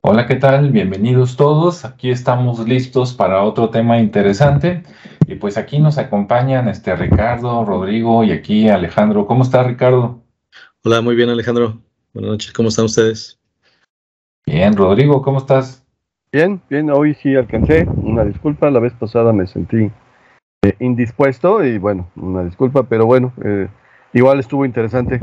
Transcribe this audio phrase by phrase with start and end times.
[0.00, 0.72] Hola, ¿qué tal?
[0.72, 1.84] Bienvenidos todos.
[1.84, 4.82] Aquí estamos listos para otro tema interesante.
[5.28, 9.28] Y pues aquí nos acompañan este Ricardo, Rodrigo y aquí Alejandro.
[9.28, 10.20] ¿Cómo está Ricardo?
[10.82, 11.80] Hola, muy bien Alejandro.
[12.12, 13.38] Buenas noches, ¿cómo están ustedes?
[14.44, 15.86] Bien, Rodrigo, ¿cómo estás?
[16.32, 17.84] Bien, bien, hoy sí alcancé.
[17.84, 19.88] Una disculpa, la vez pasada me sentí
[20.62, 23.68] eh, indispuesto y bueno, una disculpa, pero bueno, eh,
[24.12, 25.20] igual estuvo interesante.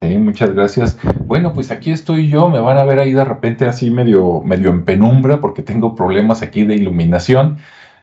[0.00, 0.96] Sí, muchas gracias.
[1.26, 4.70] Bueno, pues aquí estoy yo, me van a ver ahí de repente así medio, medio
[4.70, 7.58] en penumbra porque tengo problemas aquí de iluminación.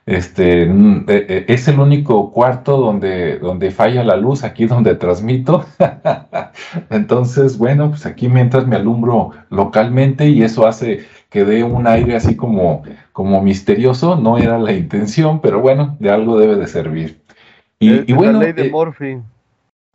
[0.06, 4.96] Este, mm, e, e, es el único cuarto donde, donde falla la luz, aquí donde
[4.96, 5.66] transmito.
[6.90, 12.16] Entonces, bueno, pues aquí mientras me alumbro localmente y eso hace que dé un aire
[12.16, 12.84] así como,
[13.14, 17.22] como misterioso, no era la intención, pero bueno, de algo debe de servir.
[17.80, 19.18] Y, bueno, la ley de eh, Morphy.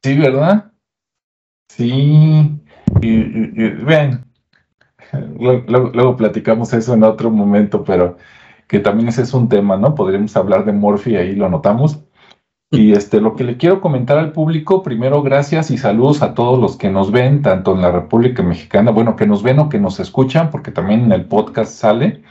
[0.02, 0.72] Sí, ¿verdad?
[1.68, 2.60] Sí,
[3.00, 4.24] y, vean,
[5.38, 8.16] luego, platicamos eso en otro momento, pero
[8.68, 9.94] que también ese es un tema, ¿no?
[9.94, 12.03] Podríamos hablar de Morphy, ahí lo notamos.
[12.74, 16.58] Y este, lo que le quiero comentar al público, primero gracias y saludos a todos
[16.58, 19.78] los que nos ven, tanto en la República Mexicana, bueno, que nos ven o que
[19.78, 22.22] nos escuchan, porque también en el podcast sale.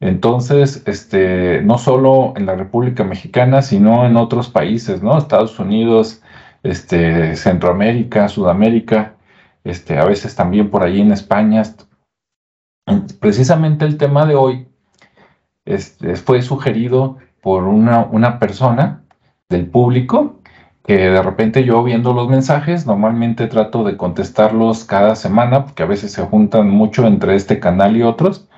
[0.00, 5.16] Entonces, este, no solo en la República Mexicana, sino en otros países, ¿no?
[5.16, 6.22] Estados Unidos,
[6.64, 9.14] este, Centroamérica, Sudamérica,
[9.62, 11.62] este, a veces también por ahí en España.
[13.20, 14.66] Precisamente el tema de hoy
[15.64, 19.03] este, fue sugerido por una, una persona
[19.48, 20.40] del público
[20.84, 25.86] que de repente yo viendo los mensajes, normalmente trato de contestarlos cada semana, porque a
[25.86, 28.48] veces se juntan mucho entre este canal y otros,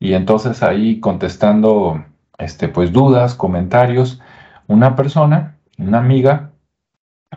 [0.00, 2.02] y entonces ahí contestando
[2.38, 4.20] este, pues dudas, comentarios,
[4.68, 6.52] una persona, una amiga,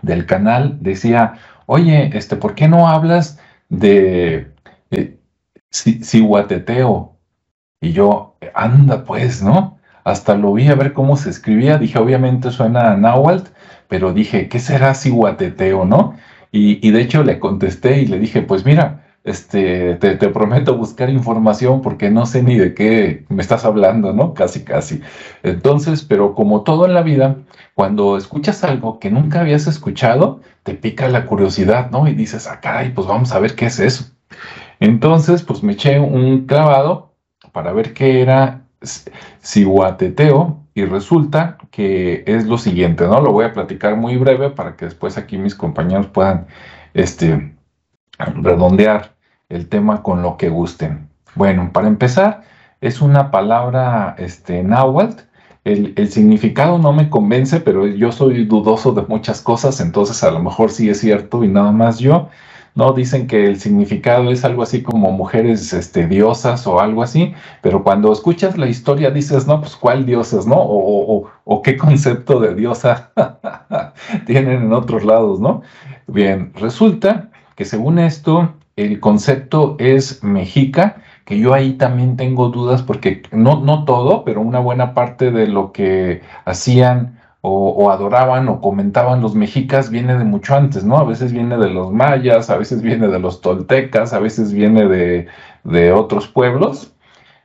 [0.01, 1.33] del canal decía,
[1.65, 4.53] oye, este, ¿por qué no hablas de
[4.91, 5.17] eh,
[7.81, 9.78] Y yo, anda pues, ¿no?
[10.03, 13.49] Hasta lo vi a ver cómo se escribía, dije, obviamente suena a náhuatl,
[13.87, 16.15] pero dije, ¿qué será Cihuateteo, no?
[16.51, 21.09] Y, y de hecho le contesté y le dije, pues mira, este, te, prometo buscar
[21.09, 24.33] información porque no sé ni de qué me estás hablando, ¿no?
[24.33, 25.01] Casi, casi.
[25.43, 27.37] Entonces, pero como todo en la vida,
[27.75, 32.07] cuando escuchas algo que nunca habías escuchado, te pica la curiosidad, ¿no?
[32.07, 34.05] Y dices, ah, caray, pues vamos a ver qué es eso.
[34.79, 37.13] Entonces, pues me eché un clavado
[37.51, 38.65] para ver qué era
[39.41, 43.21] Cihuateteo y resulta que es lo siguiente, ¿no?
[43.21, 46.47] Lo voy a platicar muy breve para que después aquí mis compañeros puedan,
[46.93, 47.53] este,
[48.17, 49.15] redondear
[49.49, 51.09] el tema con lo que gusten.
[51.35, 52.43] Bueno, para empezar,
[52.81, 55.23] es una palabra este, náhuatl.
[55.65, 60.31] El, el, significado no me convence, pero yo soy dudoso de muchas cosas, entonces a
[60.31, 62.29] lo mejor sí es cierto y nada más yo.
[62.75, 62.93] ¿No?
[62.93, 67.83] Dicen que el significado es algo así como mujeres este, diosas o algo así, pero
[67.83, 70.55] cuando escuchas la historia dices, no, pues cuál diosas, ¿no?
[70.55, 73.11] O, o, o qué concepto de diosa
[74.25, 75.61] tienen en otros lados, ¿no?
[76.07, 82.81] Bien, resulta que según esto, el concepto es mexica, que yo ahí también tengo dudas
[82.81, 88.59] porque no, no todo, pero una buena parte de lo que hacían o, adoraban o
[88.61, 90.97] comentaban los mexicas viene de mucho antes, ¿no?
[90.97, 94.87] A veces viene de los mayas, a veces viene de los toltecas, a veces viene
[94.87, 95.27] de,
[95.63, 96.93] de otros pueblos,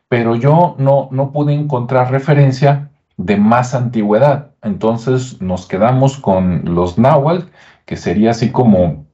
[0.09, 4.53] pero yo no, no pude encontrar referencia de más antigüedad.
[4.62, 7.47] Entonces nos quedamos con los náhuatl,
[7.87, 9.04] que sería así como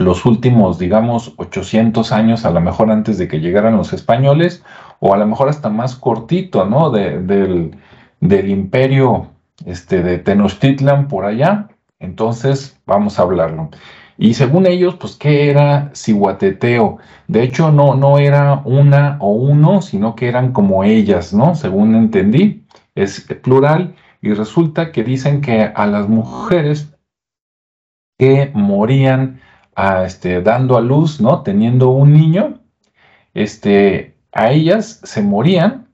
[0.00, 4.64] los últimos, digamos, 800 años, a lo mejor antes de que llegaran los españoles,
[4.98, 6.90] o a lo mejor hasta más cortito, ¿no?
[6.90, 7.76] del,
[8.20, 9.28] del, imperio
[9.66, 11.68] este, de Tenochtitlan por allá.
[11.98, 13.70] Entonces, vamos a hablarlo.
[14.16, 16.98] Y según ellos, pues, ¿qué era Cihuateteo?
[17.28, 21.54] De hecho, no, no era una o uno, sino que eran como ellas, ¿no?
[21.54, 23.94] Según entendí, es plural.
[24.22, 26.94] Y resulta que dicen que a las mujeres
[28.18, 29.40] que morían
[30.04, 31.42] este, dando a luz, ¿no?
[31.42, 32.60] Teniendo un niño,
[33.32, 35.88] este, a ellas se morían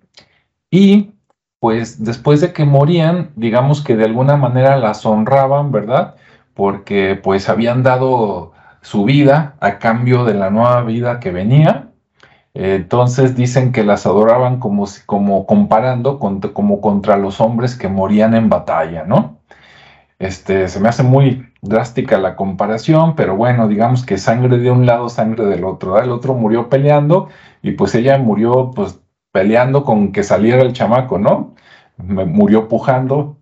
[0.70, 1.12] y
[1.66, 6.14] pues después de que morían, digamos que de alguna manera las honraban, ¿verdad?
[6.54, 8.52] Porque pues habían dado
[8.82, 11.88] su vida a cambio de la nueva vida que venía.
[12.54, 18.48] Entonces dicen que las adoraban como, como comparando como contra los hombres que morían en
[18.48, 19.40] batalla, ¿no?
[20.20, 24.86] Este, se me hace muy, drástica la comparación, pero bueno, digamos que sangre de un
[24.86, 26.00] lado, sangre del otro.
[26.00, 27.28] El otro murió peleando
[27.60, 29.00] y pues ella murió pues
[29.32, 31.55] peleando con que saliera el chamaco, ¿no?
[31.98, 33.38] Murió pujando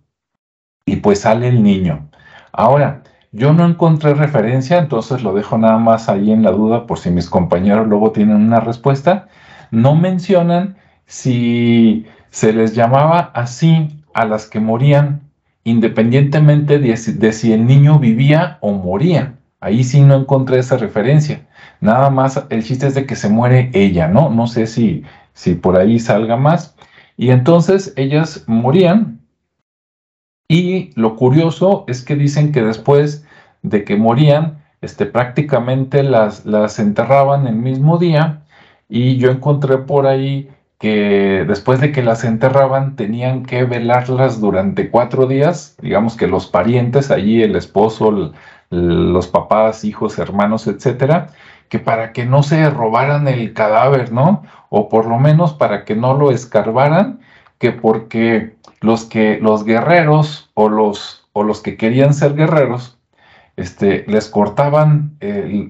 [0.85, 2.09] y pues sale el niño.
[2.51, 6.99] Ahora, yo no encontré referencia, entonces lo dejo nada más ahí en la duda por
[6.99, 9.27] si mis compañeros luego tienen una respuesta.
[9.71, 15.21] No mencionan si se les llamaba así a las que morían
[15.65, 19.33] independientemente de si, el niño vivía o moría.
[19.59, 21.45] Ahí sí no encontré esa referencia.
[21.81, 24.29] Nada más el chiste es de que se muere ella, ¿no?
[24.29, 25.03] No sé si,
[25.33, 26.75] si por ahí salga más.
[27.17, 29.21] Y entonces ellas morían.
[30.47, 33.25] Y lo curioso es que dicen que después
[33.63, 38.43] de que morían, este, prácticamente las, las enterraban el mismo día.
[38.87, 44.91] Y yo encontré por ahí que después de que las enterraban tenían que velarlas durante
[44.91, 48.33] cuatro días, digamos que los parientes, allí el esposo,
[48.69, 51.29] los papás, hijos, hermanos, etcétera,
[51.69, 54.43] que para que no se robaran el cadáver, ¿no?
[54.69, 57.19] O por lo menos para que no lo escarbaran,
[57.59, 62.97] que porque los que los guerreros o los o los que querían ser guerreros,
[63.57, 65.17] este, les cortaban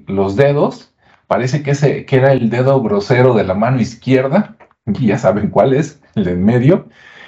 [0.08, 0.94] los dedos,
[1.28, 4.56] parece que ese que era el dedo grosero de la mano izquierda,
[4.86, 6.88] y ya saben cuál es, el de en medio,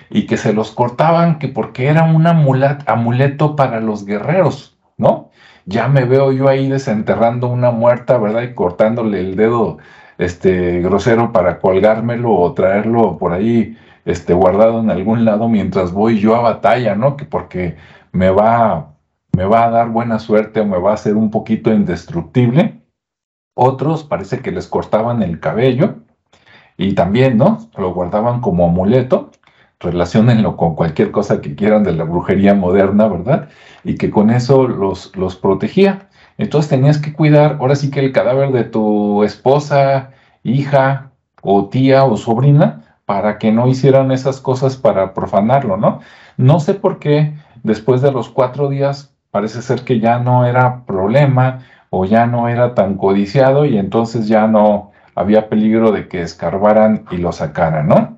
[0.09, 5.31] y que se los cortaban que porque era un amuleto para los guerreros, ¿no?
[5.67, 8.43] Ya me veo yo ahí desenterrando una muerta, ¿verdad?
[8.43, 9.77] Y cortándole el dedo
[10.17, 16.19] este grosero para colgármelo o traerlo por ahí este guardado en algún lado mientras voy
[16.19, 17.17] yo a batalla, ¿no?
[17.17, 17.75] Que porque
[18.13, 18.95] me va
[19.37, 22.81] me va a dar buena suerte o me va a hacer un poquito indestructible.
[23.55, 25.97] Otros parece que les cortaban el cabello
[26.77, 27.69] y también, ¿no?
[27.77, 29.31] Lo guardaban como amuleto,
[29.79, 33.49] relacionenlo con cualquier cosa que quieran de la brujería moderna, ¿verdad?
[33.83, 36.09] Y que con eso los, los protegía.
[36.37, 40.11] Entonces tenías que cuidar, ahora sí que el cadáver de tu esposa,
[40.43, 46.01] hija o tía o sobrina, para que no hicieran esas cosas para profanarlo, ¿no?
[46.37, 47.33] No sé por qué
[47.63, 51.59] después de los cuatro días parece ser que ya no era problema
[51.89, 57.05] o ya no era tan codiciado y entonces ya no, había peligro de que escarbaran
[57.09, 58.16] y lo sacaran, ¿no?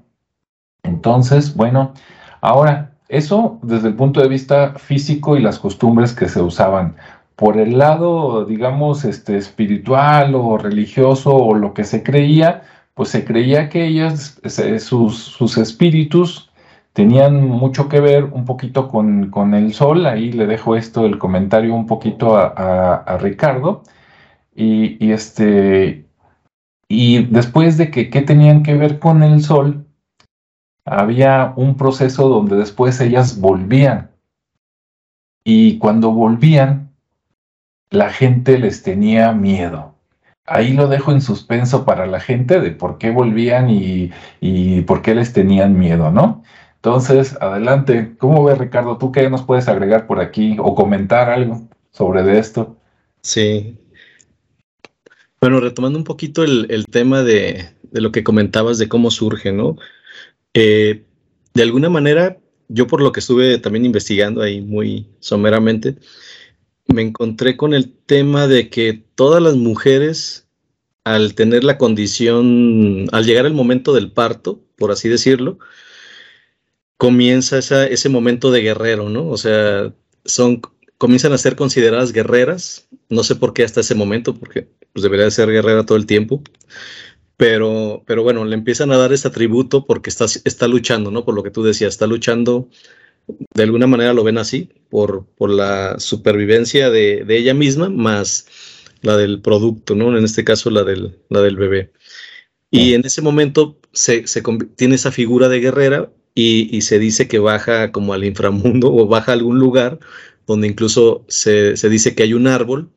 [0.84, 1.94] Entonces, bueno,
[2.42, 6.96] ahora, eso desde el punto de vista físico y las costumbres que se usaban.
[7.36, 13.26] Por el lado, digamos, este, espiritual o religioso o lo que se creía, pues se
[13.26, 14.40] creía que ellas,
[14.80, 16.52] sus, sus espíritus,
[16.94, 20.06] tenían mucho que ver un poquito con, con, el sol.
[20.06, 23.84] Ahí le dejo esto, el comentario un poquito a, a, Ricardo.
[24.54, 26.06] Y, y, este,
[26.90, 29.86] y después de que qué tenían que ver con el sol,
[30.86, 34.12] había un proceso donde después ellas volvían.
[35.44, 36.92] Y cuando volvían,
[37.90, 39.96] la gente les tenía miedo.
[40.46, 45.14] Ahí lo dejo en suspenso para la gente de por qué volvían y, por qué
[45.16, 46.44] les tenían miedo, ¿no?
[46.76, 48.16] Entonces, adelante.
[48.18, 48.98] ¿Cómo ves, Ricardo?
[48.98, 51.62] ¿Tú qué nos puedes agregar por aquí o comentar algo
[51.92, 52.78] sobre esto?
[53.22, 53.78] Sí,
[55.42, 59.78] bueno, retomando un poquito el, tema de, lo que comentabas de cómo surge, ¿no?
[60.54, 61.06] Eh,
[61.54, 62.38] de alguna manera,
[62.68, 65.96] yo por lo que estuve también investigando ahí muy someramente,
[66.88, 70.48] me encontré con el tema de que todas las mujeres,
[71.04, 75.60] al tener la condición, al llegar el momento del parto, por así decirlo,
[76.98, 79.30] comienza ese momento de guerrero, ¿no?
[79.30, 79.94] O sea,
[80.26, 80.62] son,
[80.98, 85.32] comienzan a ser consideradas guerreras, no sé por qué hasta ese momento, porque pues debería
[85.32, 86.44] ser guerrera todo el tiempo.
[87.40, 91.24] Pero, pero bueno, le empiezan a dar ese atributo porque está, está luchando, ¿no?
[91.24, 92.68] Por lo que tú decías, está luchando,
[93.56, 98.46] de alguna manera lo ven así, por, por la supervivencia de, de ella misma, más
[99.02, 100.18] la del producto, ¿no?
[100.18, 101.94] En este caso, la del, la del bebé.
[102.72, 104.44] Y en ese momento se, se
[104.76, 109.08] tiene esa figura de guerrera y, y, se dice que baja como al inframundo o
[109.08, 109.98] baja a algún lugar
[110.46, 112.92] donde incluso se, se dice que hay un árbol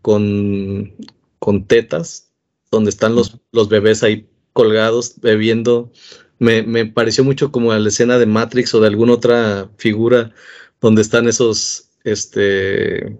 [0.00, 0.94] con,
[1.38, 2.32] con tetas,
[2.74, 5.92] donde están los, los bebés ahí colgados bebiendo.
[6.38, 10.32] Me, me, pareció mucho como la escena de Matrix o de alguna otra figura
[10.80, 13.16] donde están esos, este,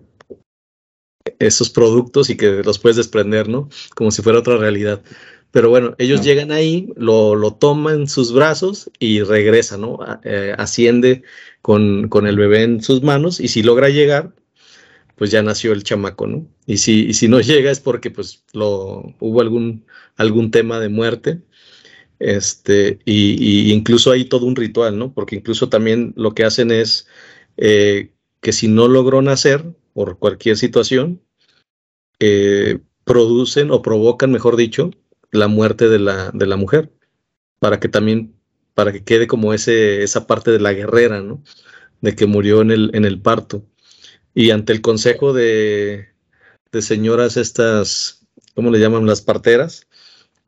[1.38, 3.68] esos productos y que los puedes desprender, ¿no?
[3.94, 5.02] Como si fuera otra realidad.
[5.50, 9.98] Pero bueno, ellos llegan ahí, lo, lo, toman en sus brazos y regresa, ¿no?
[10.24, 11.22] Eh, asciende
[11.62, 14.34] con, con, el bebé en sus manos y si logra llegar,
[15.16, 16.46] pues ya nació el chamaco, ¿no?
[16.66, 21.42] Y si, si no llega es porque pues lo, hubo algún, algún tema de muerte,
[22.18, 25.12] este, y, incluso hay todo un ritual, ¿no?
[25.12, 27.06] Porque incluso también lo que hacen es
[27.56, 31.20] eh, que si no logró nacer por cualquier situación,
[32.20, 34.90] eh, producen o provocan, mejor dicho,
[35.30, 36.92] la muerte de la, de la mujer,
[37.58, 38.34] para que también,
[38.74, 41.42] para que quede como ese, esa parte de la guerrera, ¿no?
[42.04, 43.64] de que murió en el, en el parto.
[44.34, 46.08] Y ante el consejo de,
[46.72, 49.06] de señoras estas, ¿cómo le llaman?
[49.06, 49.86] Las parteras.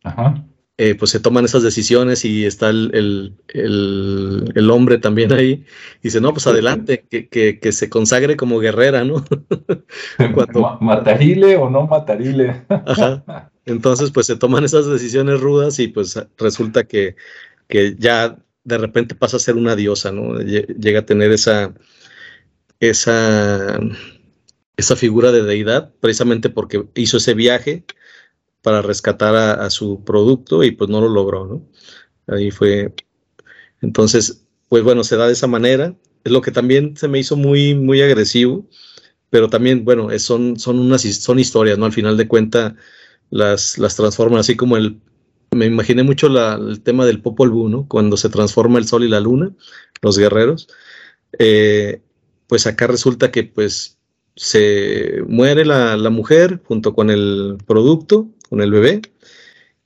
[0.03, 0.45] Ajá.
[0.79, 5.65] Eh, pues se toman esas decisiones y está el, el, el, hombre también ahí.
[6.01, 9.25] Y dice, no, pues adelante, que, que, que se consagre como guerrera, ¿no?
[10.35, 10.77] Cuando...
[10.83, 12.67] ¿Matarile o no matarile?
[12.69, 13.51] Ajá.
[13.65, 17.17] Entonces, pues se toman esas decisiones rudas y pues resulta que,
[17.69, 20.39] que ya de repente pasa a ser una diosa, ¿no?
[20.41, 21.73] Llega a tener esa,
[22.81, 23.79] esa,
[24.77, 27.85] esa figura de deidad, precisamente porque hizo ese viaje
[28.63, 31.69] para rescatar a, su producto y pues no lo logró, ¿no?
[32.27, 32.93] Ahí fue.
[33.81, 35.95] Entonces, pues bueno, se da de esa manera.
[36.25, 38.67] Es lo que también se me hizo muy, muy agresivo,
[39.31, 41.87] pero también, bueno, son, son unas son historias, ¿no?
[41.87, 42.75] Al final de cuentas,
[43.31, 45.01] las, las transforman así como el.
[45.53, 47.87] Me imaginé mucho el tema del Popol Vuh, ¿no?
[47.87, 49.53] Cuando se transforma el sol y la luna,
[50.03, 50.69] los guerreros.
[51.39, 52.03] Eh,
[52.47, 53.99] pues acá resulta que, pues,
[54.37, 59.03] se muere la, mujer junto con el producto con el bebé,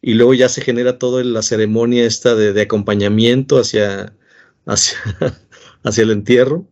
[0.02, 4.14] y luego ya se genera toda la ceremonia esta de, acompañamiento hacia,
[4.66, 4.98] hacia,
[5.84, 6.66] hacia, el entierro,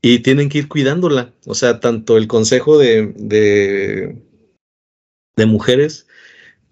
[0.00, 4.22] y tienen que ir cuidándola, o sea, tanto el consejo de, de,
[5.36, 6.06] de mujeres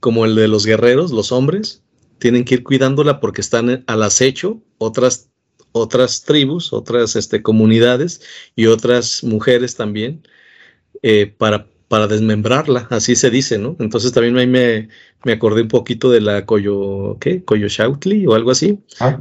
[0.01, 1.83] como el de los guerreros, los hombres,
[2.19, 5.30] tienen que ir cuidándola porque están al acecho otras,
[5.73, 8.23] otras tribus, otras este, comunidades
[8.57, 10.23] y otras mujeres también,
[11.03, 13.75] eh, para para desmembrarla, así se dice, ¿no?
[13.81, 14.91] Entonces también ahí me,
[15.25, 17.45] me acordé un poquito de la Coyo, ¿qué?
[17.45, 18.79] Coyochautli o algo así.
[19.01, 19.21] Ah.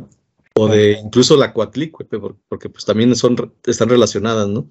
[0.53, 2.05] O de incluso la Coatlicue,
[2.47, 4.69] porque pues también son, están relacionadas, ¿no?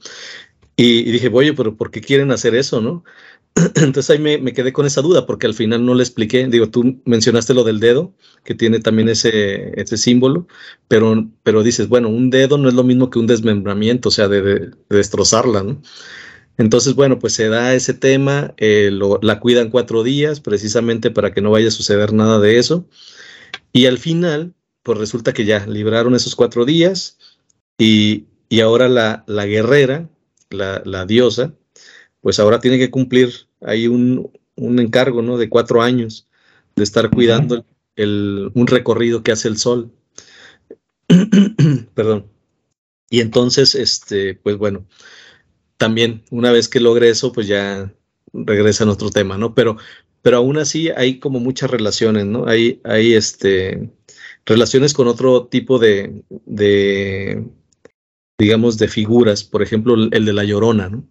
[0.76, 3.02] Y, dije, oye, pero ¿por qué quieren hacer eso, no?
[3.76, 6.46] Entonces ahí me, me, quedé con esa duda, porque al final no le expliqué.
[6.46, 10.46] Digo, tú mencionaste lo del dedo, que tiene también ese, ese símbolo,
[10.88, 14.28] pero, pero dices, bueno, un dedo no es lo mismo que un desmembramiento, o sea,
[14.28, 15.82] de, de destrozarla, ¿no?
[16.58, 18.90] Entonces, bueno, pues se da ese tema, eh,
[19.22, 22.88] la cuidan cuatro días precisamente para que no vaya a suceder nada de eso.
[23.72, 27.18] Y al final, pues resulta que ya libraron esos cuatro días
[27.78, 28.26] y,
[28.62, 30.08] ahora la, la guerrera,
[30.50, 31.54] la, diosa,
[32.20, 35.38] pues ahora tiene que cumplir ahí un, un encargo, ¿no?
[35.38, 36.28] De cuatro años
[36.76, 37.64] de estar cuidando
[37.96, 39.92] el, un recorrido que hace el sol.
[41.94, 42.26] Perdón.
[43.10, 44.86] Y entonces, este, pues bueno,
[45.76, 47.92] también una vez que logre eso, pues ya
[48.32, 49.54] regresa a nuestro tema, ¿no?
[49.54, 49.76] Pero,
[50.22, 52.46] pero aún así hay como muchas relaciones, ¿no?
[52.46, 53.90] Hay, hay este,
[54.44, 57.44] relaciones con otro tipo de, de,
[58.38, 61.04] digamos, de figuras, por ejemplo, el de la llorona, ¿no?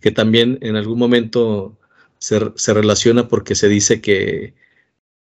[0.00, 1.78] Que también en algún momento
[2.18, 4.54] se, se relaciona porque se dice que,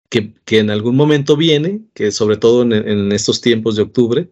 [0.09, 4.29] que, que, en algún momento viene, que sobre todo en, en estos tiempos de octubre,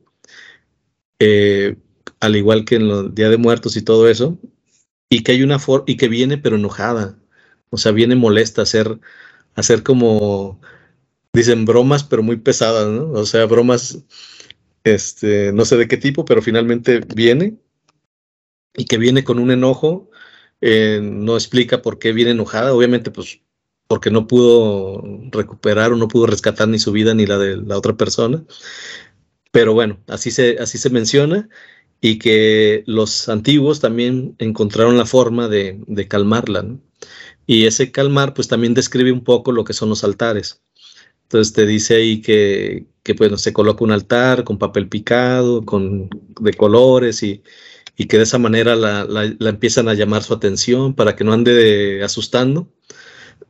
[1.20, 1.76] eh,
[2.20, 4.40] al igual que en los Día de Muertos y todo eso,
[5.10, 7.20] y que hay una forma, y que viene pero enojada,
[7.70, 9.00] o sea, viene molesta a hacer,
[9.56, 10.62] hacer como,
[11.34, 13.12] dicen bromas, pero muy pesadas, ¿no?
[13.12, 14.04] O sea, bromas,
[14.84, 17.58] este, no sé de qué tipo, pero finalmente viene,
[18.76, 20.10] y que viene con un enojo,
[20.62, 23.42] eh, no explica por qué viene enojada, obviamente, pues,
[23.88, 25.02] porque no pudo
[25.32, 28.44] recuperar o no pudo rescatar ni su vida ni la de la otra persona.
[29.52, 31.50] Pero bueno, así se, así se menciona
[32.02, 36.66] y que los antiguos también encontraron la forma de, calmarla.
[37.48, 40.62] Y ese calmar pues también describe un poco lo que son los altares.
[41.24, 46.54] Entonces te dice ahí que, que se coloca un altar con papel picado, con, de
[46.54, 47.44] colores y,
[48.00, 51.34] y que de esa manera la, la, empiezan a llamar su atención para que no
[51.34, 52.72] ande asustando.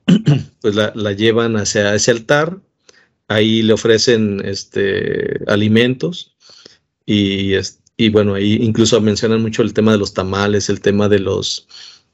[0.61, 2.59] Pues la, la, llevan hacia ese altar,
[3.29, 6.35] ahí le ofrecen este, alimentos
[7.05, 7.53] y,
[7.95, 11.67] y bueno, ahí incluso mencionan mucho el tema de los tamales, el tema de los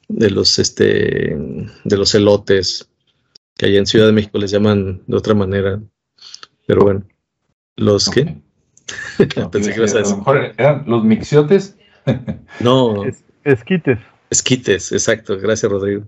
[0.08, 1.36] de los este
[1.84, 2.88] de los elotes,
[3.56, 5.82] que allá en Ciudad de México les llaman de otra manera.
[6.66, 7.04] Pero bueno,
[7.74, 8.40] los que
[9.50, 10.12] pensé que ibas a decir.
[10.12, 11.76] A lo mejor eran los mixiotes.
[12.60, 13.04] No.
[13.44, 13.98] esquites.
[14.30, 15.38] Esquites, exacto.
[15.38, 16.04] Gracias, Rodrigo.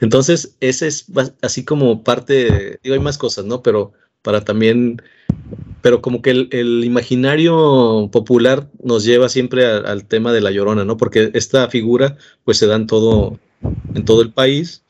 [0.00, 1.06] Entonces, ese es
[1.42, 3.62] así como parte, digo, hay más cosas, ¿no?
[3.62, 5.00] Pero para también
[5.82, 10.96] pero como que el, imaginario popular nos lleva siempre al tema de la llorona, ¿no?
[10.96, 13.38] Porque esta figura pues se da en todo,
[13.94, 14.82] en todo el país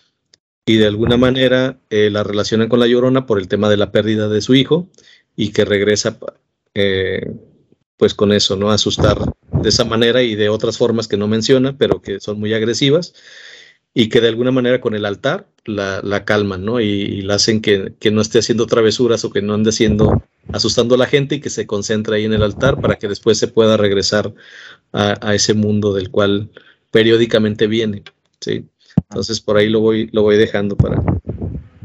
[0.64, 3.92] y de alguna manera eh, la relacionan con la llorona por el tema de la
[3.92, 4.88] pérdida de su hijo
[5.36, 6.18] y que regresa
[6.72, 7.30] eh,
[7.98, 8.70] pues con eso, ¿no?
[8.70, 9.18] asustar
[9.66, 13.14] de esa manera y de otras formas que no menciona, pero que son muy agresivas.
[13.94, 16.80] y que de alguna manera con el altar la, la calman, ¿no?
[16.80, 20.94] Y, la hacen que, que, no esté haciendo travesuras o que no ande haciendo, asustando
[20.94, 23.48] a la gente y que se concentre ahí en el altar para que después se
[23.48, 24.32] pueda regresar
[24.92, 26.50] a, ese mundo del cual
[26.92, 28.04] periódicamente viene,
[28.40, 28.66] ¿sí?
[29.08, 31.02] Entonces por ahí lo voy, lo voy dejando para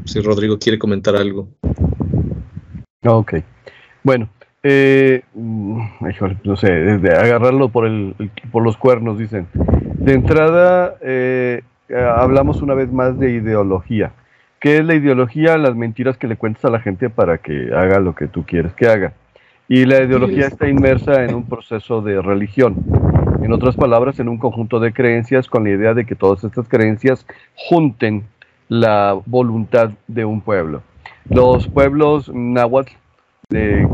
[0.04, 1.48] si Rodrigo quiere comentar algo.
[3.04, 3.34] Ok.
[4.04, 4.30] Bueno,
[4.62, 5.80] eh, mm,
[6.44, 8.14] no sé, de agarrarlo por, el,
[8.50, 9.46] por los cuernos, dicen.
[9.54, 11.62] De entrada, eh,
[12.16, 14.12] hablamos una vez más de ideología.
[14.60, 15.58] ¿Qué es la ideología?
[15.58, 18.72] Las mentiras que le cuentas a la gente para que haga lo que tú quieres
[18.74, 19.12] que haga.
[19.68, 22.76] Y la ideología está inmersa en un proceso de religión.
[23.42, 26.68] En otras palabras, en un conjunto de creencias con la idea de que todas estas
[26.68, 27.26] creencias
[27.56, 28.24] junten
[28.68, 30.82] la voluntad de un pueblo.
[31.28, 32.92] Los pueblos náhuatl
[33.48, 33.88] de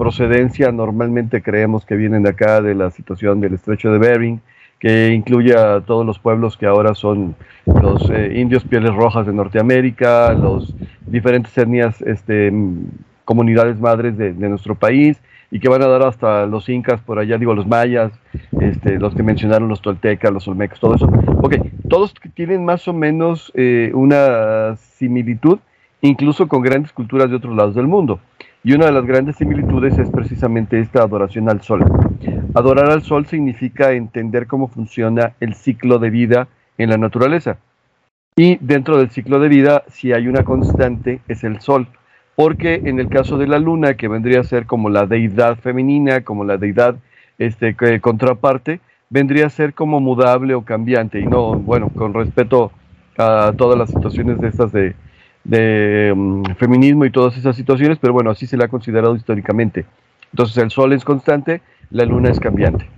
[0.00, 4.40] procedencia normalmente creemos que vienen de acá, de la situación del estrecho de Bering,
[4.78, 7.34] que incluye a todos los pueblos que ahora son
[7.66, 10.74] los eh, indios pieles rojas de Norteamérica, los
[11.06, 12.50] diferentes etnias, este,
[13.26, 17.36] comunidades madres de, nuestro país y que van a dar hasta los incas por allá,
[17.36, 18.10] digo, los mayas,
[18.58, 21.12] este, los que mencionaron los toltecas, los olmecas, todo eso.
[21.42, 21.56] Ok,
[21.90, 25.58] todos tienen más o menos eh, una similitud,
[26.00, 28.18] incluso con grandes culturas de otros lados del mundo.
[28.62, 31.82] Y una de las grandes similitudes es precisamente esta adoración al sol.
[32.54, 37.56] Adorar al sol significa entender cómo funciona el ciclo de vida en la naturaleza.
[38.36, 41.86] Y dentro del ciclo de vida, si hay una constante, es el sol.
[42.36, 46.22] Porque en el caso de la luna, que vendría a ser como la deidad femenina,
[46.22, 46.96] como la deidad
[47.38, 51.18] este, contraparte, vendría a ser como mudable o cambiante.
[51.18, 52.72] Y no, bueno, con respeto
[53.16, 54.94] a todas las situaciones de estas de,
[55.44, 59.86] de mm, feminismo y todas esas situaciones, pero bueno, así se le ha considerado históricamente.
[60.32, 62.88] Entonces el sol es constante, la luna es cambiante.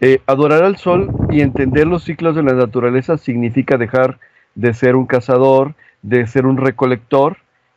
[0.00, 4.18] Eh, adorar al sol y entender los ciclos de la naturaleza significa dejar
[4.54, 7.36] de ser un cazador, de ser un recolector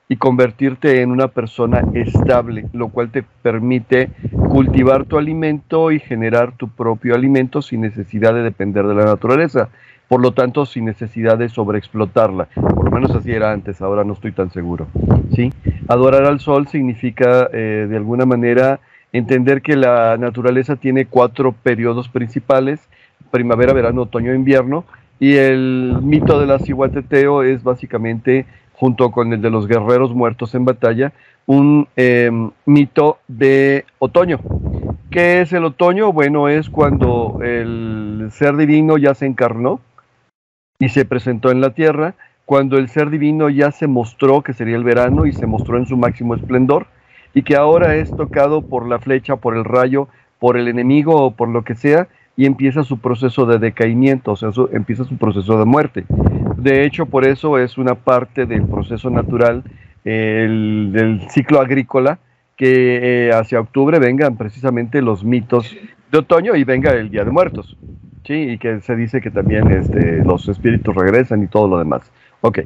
[0.09, 4.09] y convertirte en una persona estable, lo cual te permite
[4.49, 9.69] cultivar tu alimento y generar tu propio alimento sin necesidad de depender de la naturaleza
[10.07, 12.45] por lo tanto sin necesidad de sobreexplotarla.
[12.55, 14.87] Por lo menos así era antes, ahora no estoy tan seguro.
[15.35, 15.51] ¿sí?
[15.87, 18.79] Adorar al sol significa eh, de alguna manera
[19.11, 22.79] entender que la naturaleza tiene cuatro periodos principales,
[23.31, 24.85] primavera, verano, otoño, invierno,
[25.19, 30.53] y el mito de la Cihuateteo es básicamente, junto con el de los guerreros muertos
[30.55, 31.13] en batalla,
[31.45, 34.39] un em, mito de otoño.
[35.11, 36.11] ¿Qué es el otoño?
[36.11, 39.79] Bueno, es cuando el ser divino ya se encarnó,
[40.83, 42.13] y se presentó en la tierra
[42.45, 45.85] cuando el ser divino ya se mostró que sería el verano y se mostró en
[45.85, 46.87] su máximo esplendor
[47.33, 51.31] y que ahora es tocado por la flecha, por el rayo, por el enemigo o
[51.31, 55.57] por lo que sea y empieza su proceso de decaimiento, o sea, empieza su proceso
[55.57, 56.03] de muerte.
[56.57, 59.63] De hecho, por eso es una parte del proceso natural
[60.03, 62.19] del ciclo agrícola
[62.57, 65.77] que eh, hacia octubre vengan precisamente los mitos
[66.13, 67.75] de otoño y venga el Día de Muertos.
[68.23, 72.03] Sí, y que se dice que también este, los espíritus regresan y todo lo demás.
[72.41, 72.59] Ok,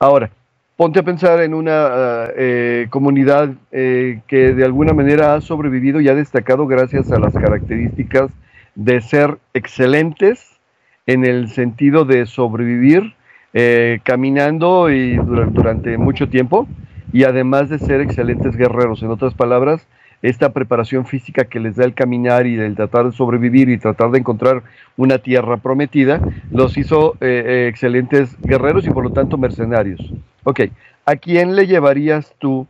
[0.00, 0.28] ahora,
[0.76, 6.08] ponte a pensar en una eh, comunidad eh, que de alguna manera ha sobrevivido y
[6.08, 8.32] ha destacado gracias a las características
[8.74, 10.58] de ser excelentes
[11.06, 13.14] en el sentido de sobrevivir
[13.54, 16.66] eh, caminando y durante mucho tiempo
[17.12, 19.02] y además de ser excelentes guerreros.
[19.02, 19.86] En otras palabras,
[20.22, 24.10] esta preparación física que les da el caminar y el tratar de sobrevivir y tratar
[24.10, 24.62] de encontrar
[24.96, 30.00] una tierra prometida, los hizo eh, eh, excelentes guerreros y por lo tanto mercenarios.
[30.44, 30.60] Ok,
[31.06, 32.66] ¿a quién le llevarías tú,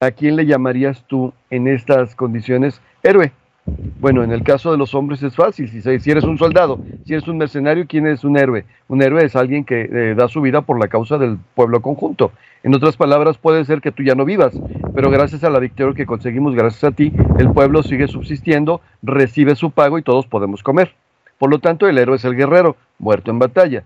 [0.00, 3.32] a quién le llamarías tú en estas condiciones héroe?
[4.00, 7.14] Bueno, en el caso de los hombres es fácil, si, si eres un soldado, si
[7.14, 8.64] eres un mercenario, ¿quién es un héroe?
[8.86, 12.30] Un héroe es alguien que eh, da su vida por la causa del pueblo conjunto.
[12.62, 14.52] En otras palabras, puede ser que tú ya no vivas,
[14.94, 19.54] pero gracias a la victoria que conseguimos, gracias a ti, el pueblo sigue subsistiendo, recibe
[19.56, 20.94] su pago y todos podemos comer.
[21.38, 23.84] Por lo tanto, el héroe es el guerrero, muerto en batalla.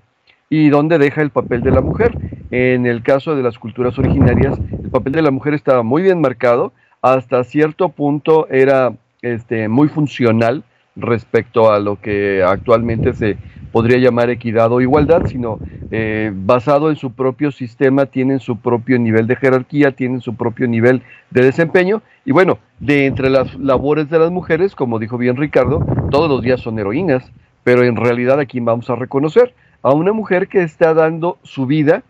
[0.49, 2.17] ¿Y dónde deja el papel de la mujer?
[2.51, 6.21] En el caso de las culturas originarias, el papel de la mujer estaba muy bien
[6.21, 8.93] marcado, hasta cierto punto era
[9.23, 10.65] este, muy funcional
[10.97, 13.39] respecto a lo que actualmente se
[13.71, 15.59] podría llamar equidad o igualdad, sino
[15.91, 20.69] eh, basado en su propio sistema, tienen su propio nivel de jerarquía, tienen su propio
[20.69, 22.03] nivel de desempeño.
[22.25, 26.43] Y bueno, de entre las labores de las mujeres, como dijo bien Ricardo, todos los
[26.43, 27.33] días son heroínas,
[27.65, 32.03] pero en realidad aquí vamos a reconocer a una mujer que está dando su vida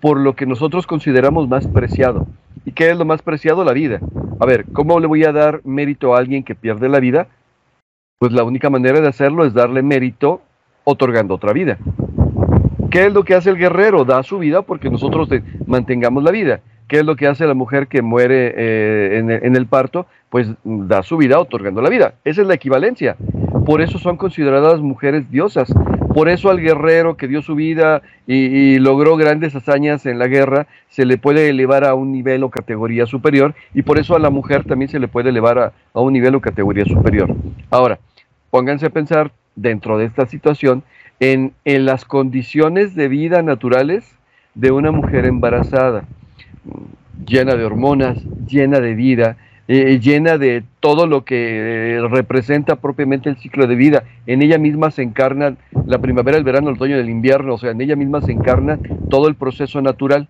[0.00, 2.26] por lo que nosotros consideramos más preciado.
[2.64, 3.64] ¿Y qué es lo más preciado?
[3.64, 4.00] La vida.
[4.40, 7.28] A ver, ¿cómo le voy a dar mérito a alguien que pierde la vida?
[8.18, 10.40] Pues la única manera de hacerlo es darle mérito
[10.84, 11.78] otorgando otra vida.
[12.90, 14.04] ¿Qué es lo que hace el guerrero?
[14.04, 15.28] Da su vida porque nosotros
[15.66, 16.60] mantengamos la vida.
[16.88, 20.06] ¿Qué es lo que hace la mujer que muere eh, en, el parto?
[20.30, 22.14] Pues da su vida otorgando la vida.
[22.24, 23.16] Esa es la equivalencia.
[23.68, 25.70] Por eso son consideradas mujeres diosas.
[26.14, 30.66] Por eso al guerrero que dio su vida y, logró grandes hazañas en la guerra
[30.88, 34.30] se le puede elevar a un nivel o categoría superior y por eso a la
[34.30, 37.28] mujer también se le puede elevar a, a un nivel o categoría superior.
[37.68, 37.98] Ahora,
[38.48, 40.82] pónganse a pensar dentro de esta situación
[41.20, 44.16] en, en las condiciones de vida naturales
[44.54, 46.04] de una mujer embarazada
[47.26, 49.36] llena de hormonas, llena de vida,
[49.68, 54.04] eh, llena de todo lo que eh, representa propiamente el ciclo de vida.
[54.26, 57.72] En ella misma se encarna la primavera, el verano, el otoño, el invierno, o sea,
[57.72, 58.78] en ella misma se encarna
[59.10, 60.26] todo el proceso natural.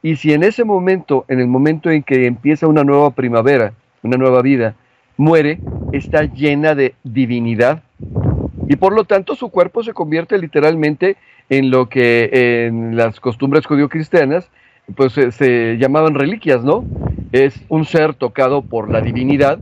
[0.00, 4.16] Y si en ese momento, en el momento en que empieza una nueva primavera, una
[4.16, 4.76] nueva vida,
[5.16, 5.58] muere,
[5.92, 7.82] está llena de divinidad.
[8.68, 11.16] Y por lo tanto su cuerpo se convierte literalmente
[11.50, 14.48] en lo que en las costumbres judío-cristianas
[14.94, 16.84] pues se, llamaban reliquias, ¿no?
[17.32, 19.58] Es un ser tocado por la divinidad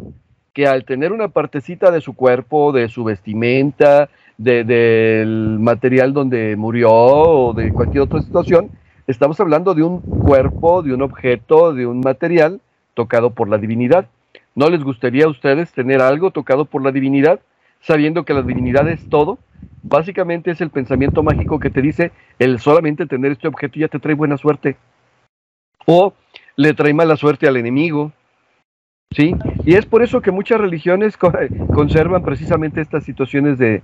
[0.52, 6.92] que al tener una partecita de su cuerpo, de su vestimenta, del material donde murió
[6.92, 8.70] o de cualquier otra situación,
[9.08, 12.60] estamos hablando de un cuerpo, de un objeto, de un material
[12.94, 14.06] tocado por la divinidad.
[14.54, 17.40] ¿No les gustaría a ustedes tener algo tocado por la divinidad,
[17.80, 19.38] sabiendo que la divinidad es todo?
[19.82, 23.98] Básicamente es el pensamiento mágico que te dice, el solamente tener este objeto ya te
[23.98, 24.76] trae buena suerte
[25.86, 26.12] o
[26.56, 28.12] le trae mala suerte al enemigo.
[29.12, 29.34] ¿Sí?
[29.64, 31.16] Y es por eso que muchas religiones
[31.74, 33.82] conservan precisamente estas situaciones de,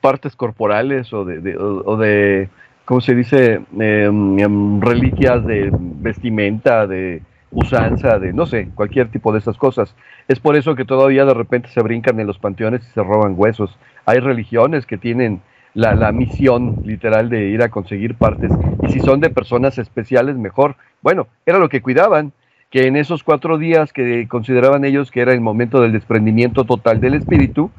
[0.00, 2.48] partes corporales o de, o, de
[2.84, 3.60] ¿cómo se dice?
[3.78, 9.94] Em, em, reliquias de vestimenta, de usanza, de no sé, cualquier tipo de esas cosas.
[10.28, 13.34] Es por eso que todavía de repente se brincan en los panteones y se roban
[13.36, 13.76] huesos.
[14.06, 15.40] Hay religiones que tienen
[15.74, 18.50] la, misión literal de ir a conseguir partes.
[18.82, 20.76] Y si son de personas especiales, mejor.
[21.02, 22.32] Bueno, era lo que cuidaban,
[22.70, 27.00] que en esos cuatro días que consideraban ellos que era el momento del desprendimiento total
[27.00, 27.70] del espíritu,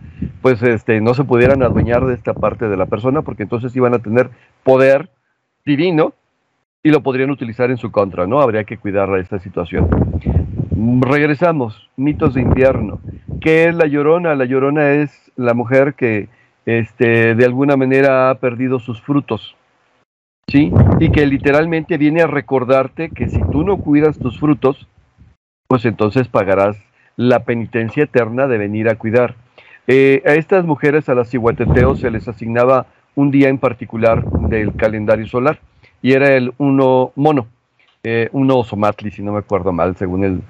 [0.41, 3.93] pues este, no se pudieran adueñar de esta parte de la persona, porque entonces iban
[3.93, 4.29] a tener
[4.63, 5.09] poder
[5.65, 6.13] divino
[6.83, 8.41] y lo podrían utilizar en su contra, ¿no?
[8.41, 9.89] Habría que cuidar a esta situación.
[11.01, 12.99] Regresamos, mitos de invierno.
[13.41, 14.35] ¿Qué es la llorona?
[14.35, 16.29] La llorona es la mujer que
[16.65, 19.55] este, de alguna manera ha perdido sus frutos.
[20.47, 20.71] ¿Sí?
[20.99, 24.87] Y que literalmente viene a recordarte que si tú no cuidas tus frutos,
[25.67, 26.77] pues entonces pagarás
[27.17, 29.35] la penitencia eterna de venir a cuidar.
[29.87, 34.75] Eh, a estas mujeres, a las iguateteos, se les asignaba un día en particular del
[34.75, 35.59] calendario solar
[36.01, 37.47] y era el uno mono,
[38.03, 40.41] eh, uno somatli, si no me acuerdo mal, según el,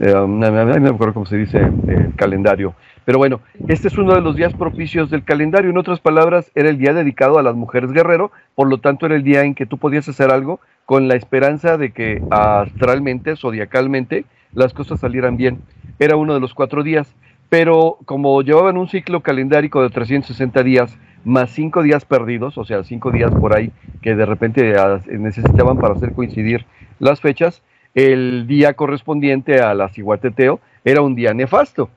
[0.00, 2.74] eh, no me acuerdo cómo se dice el calendario.
[3.04, 5.70] Pero bueno, este es uno de los días propicios del calendario.
[5.70, 9.16] En otras palabras, era el día dedicado a las mujeres guerrero, por lo tanto era
[9.16, 14.24] el día en que tú podías hacer algo con la esperanza de que astralmente, zodiacalmente,
[14.52, 15.60] las cosas salieran bien.
[15.98, 17.14] Era uno de los cuatro días,
[17.48, 22.82] pero como llevaban un ciclo calendárico de 360 días, más cinco días perdidos, o sea,
[22.82, 26.64] cinco días por ahí que de repente ah, necesitaban para hacer coincidir
[26.98, 27.62] las fechas,
[27.94, 31.90] el día correspondiente a la ciguateteo era un día nefasto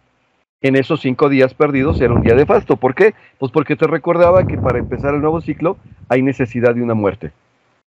[0.63, 2.77] en esos cinco días perdidos era un día de fasto.
[2.77, 3.13] ¿Por qué?
[3.37, 5.77] Pues porque te recordaba que para empezar el nuevo ciclo
[6.09, 7.31] hay necesidad de una muerte.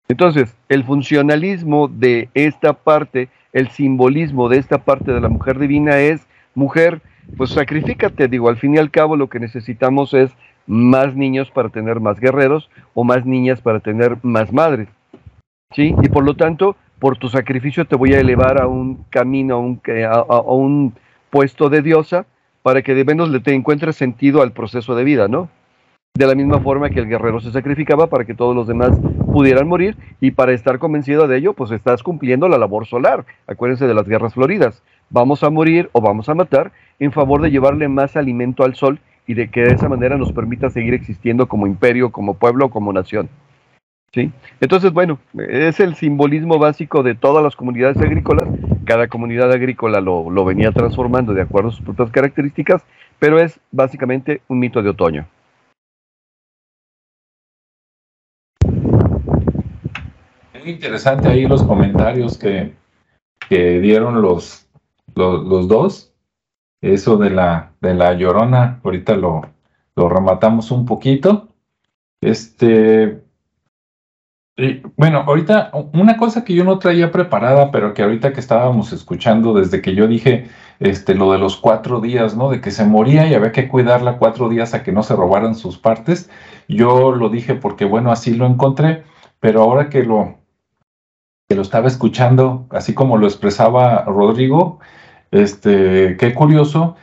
[0.08, 5.98] Entonces, el funcionalismo de esta parte, el simbolismo de esta parte de la mujer divina
[6.00, 7.00] es, mujer,
[7.36, 10.32] pues sacrifícate, digo, al fin y al cabo lo que necesitamos es
[10.66, 14.88] más niños para tener más guerreros o más niñas para tener más madres.
[15.70, 15.94] ¿Sí?
[16.02, 19.58] Y por lo tanto, por tu sacrificio te voy a elevar a un camino, a
[19.58, 19.80] un,
[20.28, 20.94] a un
[21.30, 22.26] puesto de diosa
[22.64, 25.50] para que de menos le te encuentre sentido al proceso de vida, ¿no?
[26.14, 28.98] De la misma forma que el guerrero se sacrificaba para que todos los demás
[29.30, 33.26] pudieran morir y para estar convencido de ello, pues estás cumpliendo la labor solar.
[33.46, 34.82] Acuérdense de las guerras floridas.
[35.10, 38.98] Vamos a morir o vamos a matar en favor de llevarle más alimento al sol
[39.26, 42.94] y de que de esa manera nos permita seguir existiendo como imperio, como pueblo, como
[42.94, 43.28] nación.
[44.14, 44.30] ¿Sí?
[44.60, 48.48] Entonces, bueno, es el simbolismo básico de todas las comunidades agrícolas
[48.84, 52.82] cada comunidad agrícola lo, venía transformando de acuerdo a sus propias características,
[53.18, 55.26] pero es básicamente un mito de otoño.
[60.52, 62.74] Es interesante ahí los comentarios que,
[63.50, 64.66] dieron los,
[65.14, 66.12] los, dos.
[66.80, 69.42] Eso de la, de la llorona, ahorita lo,
[69.96, 71.48] lo rematamos un poquito.
[72.20, 73.23] Este,
[74.96, 79.52] bueno, ahorita una cosa que yo no traía preparada, pero que ahorita que estábamos escuchando,
[79.52, 80.46] desde que yo dije
[80.78, 82.50] este, lo de los cuatro días, ¿no?
[82.50, 85.56] De que se moría y había que cuidarla cuatro días a que no se robaran
[85.56, 86.30] sus partes.
[86.68, 89.02] Yo lo dije porque, bueno, así lo encontré,
[89.40, 90.38] pero ahora que lo,
[91.48, 94.78] que lo estaba escuchando, así como lo expresaba Rodrigo,
[95.32, 96.96] este, qué curioso,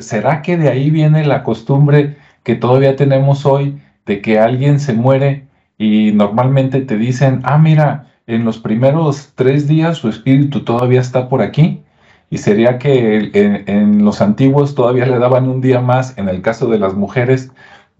[0.00, 4.94] ¿será que de ahí viene la costumbre que todavía tenemos hoy de que alguien se
[4.94, 5.45] muere
[5.78, 11.28] y normalmente te dicen, ah, mira, en los primeros tres días su espíritu todavía está
[11.28, 11.82] por aquí?
[12.30, 16.66] Y sería que en, los antiguos todavía le daban un día más, en el caso
[16.68, 17.52] de las mujeres,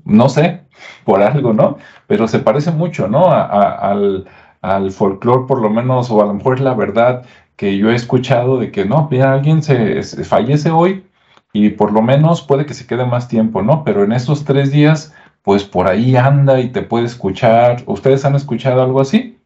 [0.05, 0.62] no sé,
[1.05, 1.79] por algo, ¿no?
[2.07, 3.31] Pero se parece mucho, ¿no?
[3.31, 4.27] al,
[4.62, 7.25] al folclore, por lo menos, o a lo mejor es la verdad
[7.57, 11.05] que yo he escuchado de que no, mira, alguien se, fallece hoy
[11.53, 13.83] y por lo menos puede que se quede más tiempo, ¿no?
[13.85, 15.15] Pero en esos tres días,
[15.46, 17.85] pues por ahí anda y te puede escuchar.
[17.87, 19.38] ¿Ustedes han escuchado algo así?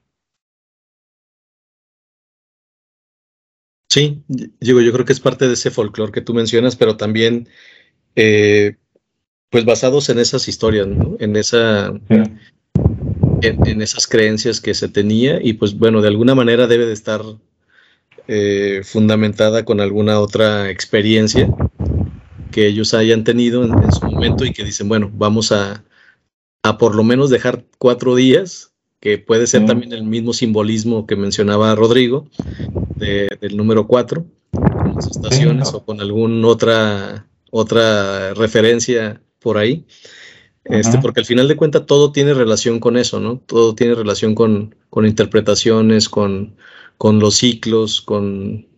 [3.90, 7.50] Sí, digo, yo creo que es parte de ese folclore que tú mencionas, pero también,
[8.16, 8.76] eh,
[9.50, 11.18] pues basados en esas historias, ¿no?
[11.20, 11.92] En esa,
[13.42, 17.20] en, esas creencias que se tenía y pues bueno, de alguna manera debe de estar
[18.26, 21.50] eh, fundamentada con alguna otra experiencia
[22.52, 25.84] que ellos hayan tenido en, su momento y que dicen, bueno, vamos a,
[26.62, 31.16] a por lo menos dejar cuatro días, que puede ser también el mismo simbolismo que
[31.16, 32.28] mencionaba Rodrigo,
[32.96, 39.86] del número cuatro, con las estaciones o con alguna otra, otra referencia por ahí.
[40.64, 43.38] Este, porque al final de cuentas todo tiene relación con eso, ¿no?
[43.38, 46.54] Todo tiene relación con, con interpretaciones, con,
[46.98, 48.68] con, los ciclos, con,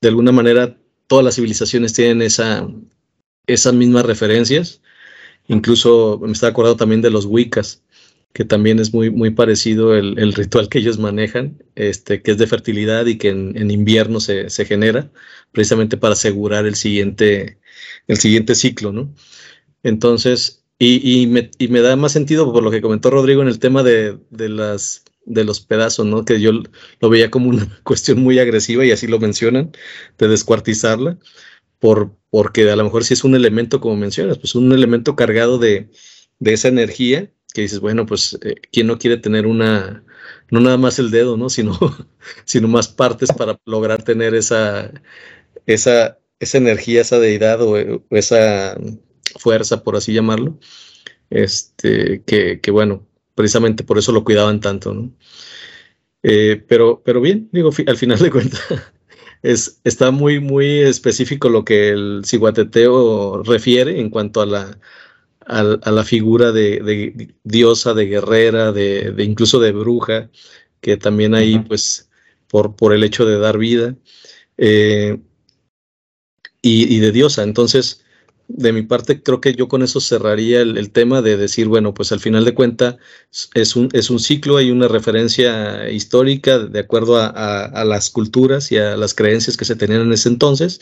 [0.00, 2.68] de alguna manera, todas las civilizaciones tienen esa,
[3.46, 4.82] esas mismas referencias.
[5.50, 7.82] Incluso me está acordando también de los Wiccas,
[8.32, 12.38] que también es muy, muy parecido el, el, ritual que ellos manejan, este, que es
[12.38, 15.10] de fertilidad y que en, en invierno se, se, genera,
[15.50, 17.58] precisamente para asegurar el siguiente,
[18.06, 19.12] el siguiente ciclo, ¿no?
[19.82, 24.18] Entonces, y, me, da más sentido por lo que comentó Rodrigo en el tema de,
[24.30, 26.24] las, de los pedazos, ¿no?
[26.24, 26.52] Que yo
[27.00, 29.72] lo veía como una cuestión muy agresiva y así lo mencionan,
[30.16, 31.18] de descuartizarla,
[31.80, 35.58] por, porque a lo mejor si es un elemento, como mencionas, pues un elemento cargado
[35.58, 35.90] de,
[36.40, 40.04] esa energía, que dices, bueno, pues, eh, ¿quién no quiere tener una,
[40.50, 41.48] no nada más el dedo, ¿no?
[41.50, 41.78] Sino,
[42.44, 44.92] sino más partes para lograr tener esa,
[45.66, 47.76] esa, esa energía, esa deidad o
[48.10, 48.78] esa
[49.38, 50.58] fuerza, por así llamarlo,
[51.30, 55.12] este, que, bueno, precisamente por eso lo cuidaban tanto, ¿no?
[56.22, 58.60] Eh, pero, pero bien, digo, al final de cuentas,
[59.42, 64.78] es, está muy, muy específico lo que el ciguateteo refiere en cuanto a la,
[65.46, 70.30] a, la figura de, diosa, de guerrera, de, incluso de bruja,
[70.80, 72.08] que también ahí, pues,
[72.48, 73.94] por, por el hecho de dar vida,
[74.58, 75.18] eh,
[76.62, 77.42] y, y, de diosa.
[77.42, 78.04] Entonces,
[78.56, 82.12] de mi parte, creo que yo con eso cerraría el, tema de decir, bueno, pues
[82.12, 82.96] al final de cuentas
[83.54, 88.78] es un, es un ciclo, hay una referencia histórica de acuerdo a, las culturas y
[88.78, 90.80] a las creencias que se tenían en ese entonces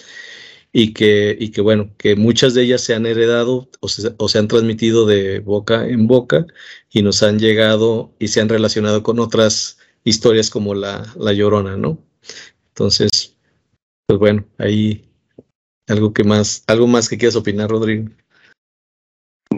[0.72, 4.28] y que, y que bueno, que muchas de ellas se han heredado o se, o
[4.28, 6.46] se han transmitido de boca en boca
[6.90, 11.76] y nos han llegado y se han relacionado con otras historias como la, la Llorona,
[11.76, 11.98] ¿no?
[12.70, 13.36] Entonces,
[14.06, 15.07] pues bueno, ahí
[15.88, 18.08] algo que más, algo más que quieras opinar, Rodrigo.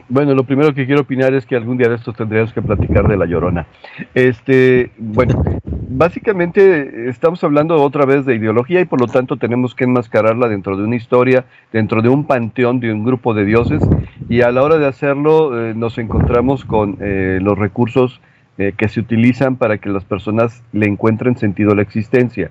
[0.09, 3.09] Bueno, lo primero que quiero opinar es que algún día de estos tendríamos que platicar
[3.09, 3.67] de la llorona.
[4.15, 9.85] Este, bueno, básicamente estamos hablando otra vez de ideología y por lo tanto tenemos que
[9.85, 13.83] enmascararla dentro de una historia, dentro de un panteón de un grupo de dioses
[14.29, 18.21] y a la hora de hacerlo eh, nos encontramos con eh, los recursos
[18.59, 22.51] eh, que se utilizan para que las personas le encuentren sentido a la existencia.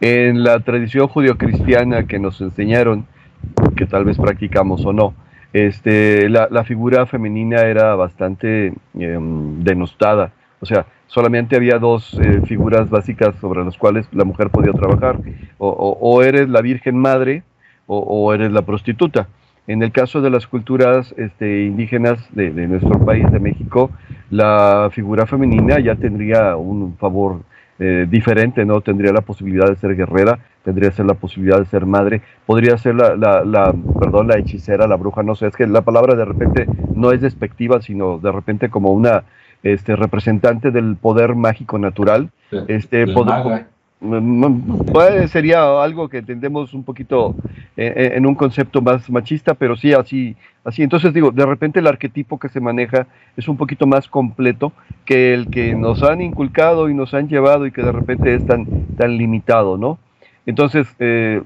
[0.00, 3.06] En la tradición judio-cristiana que nos enseñaron,
[3.76, 5.14] que tal vez practicamos o no.
[5.52, 12.90] Este, la, figura femenina era bastante em, denostada, o sea, solamente había dos eh, figuras
[12.90, 15.18] básicas sobre las cuales la mujer podía trabajar,
[15.58, 17.42] o, eres la Virgen Madre
[17.86, 19.28] o, eres la prostituta.
[19.66, 23.90] En el caso de las culturas este, indígenas de, nuestro país, de México,
[24.30, 27.42] la figura femenina ya tendría un favor
[27.78, 28.80] eh, diferente, ¿no?
[28.80, 32.94] Tendría la posibilidad de ser guerrera, tendría ser la posibilidad de ser madre, podría ser
[32.94, 36.66] la, la, perdón, la hechicera, la bruja, no sé, es que la palabra de repente
[36.94, 39.24] no es despectiva, sino de repente como una
[39.62, 42.30] este, representante del poder mágico natural.
[42.66, 43.66] este, poder,
[45.28, 47.34] sería algo que entendemos un poquito
[47.76, 50.82] eh, eh, en un concepto más machista, pero sí así, así.
[50.82, 53.06] Entonces digo, de repente el arquetipo que se maneja
[53.36, 54.72] es un poquito más completo
[55.04, 58.46] que el que nos han inculcado y nos han llevado y que de repente es
[58.46, 59.98] tan, tan limitado, ¿no?
[60.46, 61.42] Entonces, eh,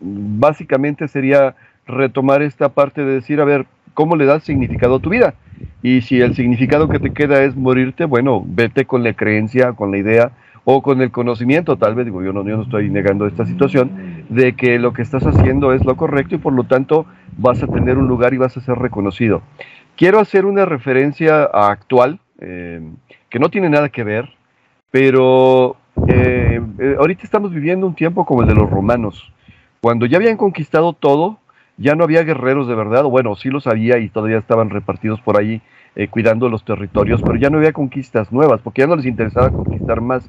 [0.00, 5.10] básicamente sería retomar esta parte de decir, a ver, ¿cómo le das significado a tu
[5.10, 5.34] vida?
[5.82, 9.90] Y si el significado que te queda es morirte, bueno, vete con la creencia, con
[9.90, 10.32] la idea
[10.68, 14.24] o con el conocimiento, tal vez, digo, yo no, yo no estoy negando esta situación,
[14.28, 17.68] de que lo que estás haciendo es lo correcto y por lo tanto vas a
[17.68, 19.42] tener un lugar y vas a ser reconocido.
[19.94, 22.80] Quiero hacer una referencia actual, eh,
[23.30, 24.28] que no tiene nada que ver,
[24.90, 25.76] pero
[26.08, 29.32] eh, eh, ahorita estamos viviendo un tiempo como el de los romanos,
[29.80, 31.38] cuando ya habían conquistado todo,
[31.76, 35.20] ya no había guerreros de verdad, o bueno, sí los había y todavía estaban repartidos
[35.20, 35.62] por ahí
[36.10, 40.00] cuidando los territorios, pero ya no había conquistas nuevas, porque ya no les interesaba conquistar
[40.00, 40.28] más.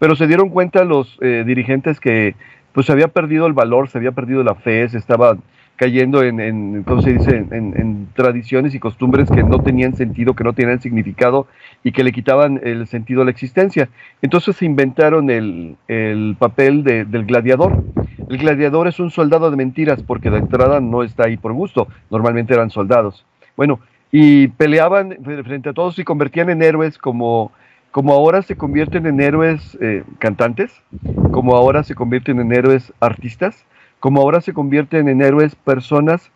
[0.00, 2.34] Pero se dieron cuenta los dirigentes que
[2.72, 5.36] pues se había perdido el valor, se había perdido la fe, se estaba
[5.80, 10.44] cayendo en, en ¿cómo se dice?, en, tradiciones y costumbres que no tenían sentido, que
[10.44, 11.46] no tenían significado
[11.82, 13.88] y que le quitaban el sentido a la existencia.
[14.20, 17.82] Entonces se inventaron el, papel del gladiador.
[18.28, 21.88] El gladiador es un soldado de mentiras porque de entrada no está ahí por gusto,
[22.10, 23.24] normalmente eran soldados.
[23.56, 23.80] Bueno,
[24.12, 27.52] y peleaban frente a todos y convertían en héroes como
[27.90, 30.72] como ahora se convierten en héroes eh, cantantes,
[31.32, 33.64] como ahora se convierten en héroes artistas,
[33.98, 36.30] como ahora se convierten en héroes personas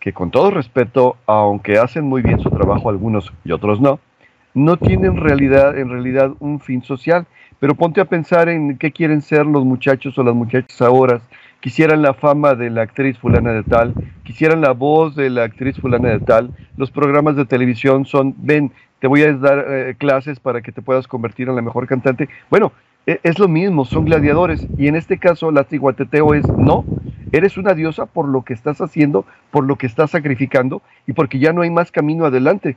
[0.00, 4.00] que con todo respeto, aunque hacen muy bien su trabajo algunos y otros no,
[4.52, 7.26] no tienen realidad, en realidad un fin social.
[7.58, 11.22] Pero ponte a pensar en qué quieren ser los muchachos o las muchachas ahora.
[11.64, 15.78] Quisieran la fama de la actriz fulana de tal, quisieran la voz de la actriz
[15.78, 16.50] fulana de tal.
[16.76, 20.82] Los programas de televisión son, ven, te voy a dar eh, clases para que te
[20.82, 22.28] puedas convertir en la mejor cantante.
[22.50, 22.72] Bueno,
[23.06, 24.68] e, es lo mismo, son gladiadores.
[24.76, 26.84] Y en este caso, la tiguateteo es no,
[27.32, 31.38] eres una diosa por lo que estás haciendo, por lo que estás sacrificando y porque
[31.38, 32.76] ya no hay más camino adelante.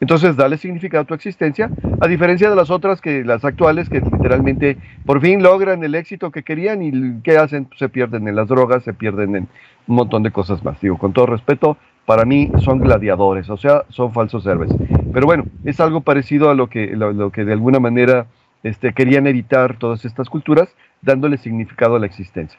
[0.00, 4.00] Entonces, dale significado a tu existencia, a diferencia de las otras que las actuales que
[4.00, 7.68] literalmente por fin logran el éxito que querían y ¿qué hacen?
[7.76, 9.48] Se pierden en las drogas, se pierden en
[9.86, 10.80] un montón de cosas más.
[10.80, 14.72] Digo, con todo respeto, para mí son gladiadores, o sea, son falsos héroes.
[15.12, 18.26] Pero bueno, es algo parecido a lo que, lo que de alguna manera
[18.62, 20.68] este, querían evitar todas estas culturas,
[21.02, 22.58] dándole significado a la existencia.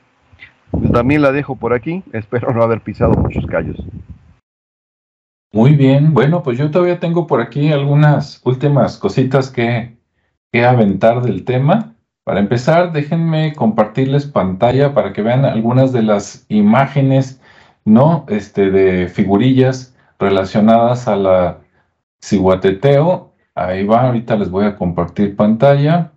[0.93, 3.77] También la dejo por aquí, espero no haber pisado muchos callos.
[5.53, 9.97] Muy bien, bueno, pues yo todavía tengo por aquí algunas últimas cositas que,
[10.51, 11.95] que aventar del tema.
[12.23, 17.41] Para empezar, déjenme compartirles pantalla para que vean algunas de las imágenes,
[17.83, 18.25] ¿no?
[18.29, 21.59] Este, de figurillas relacionadas a la
[22.23, 26.13] ciguateteo Ahí va, ahorita les voy a compartir pantalla.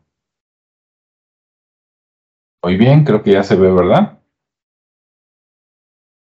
[2.63, 4.19] Muy bien, creo que ya se ve, ¿verdad?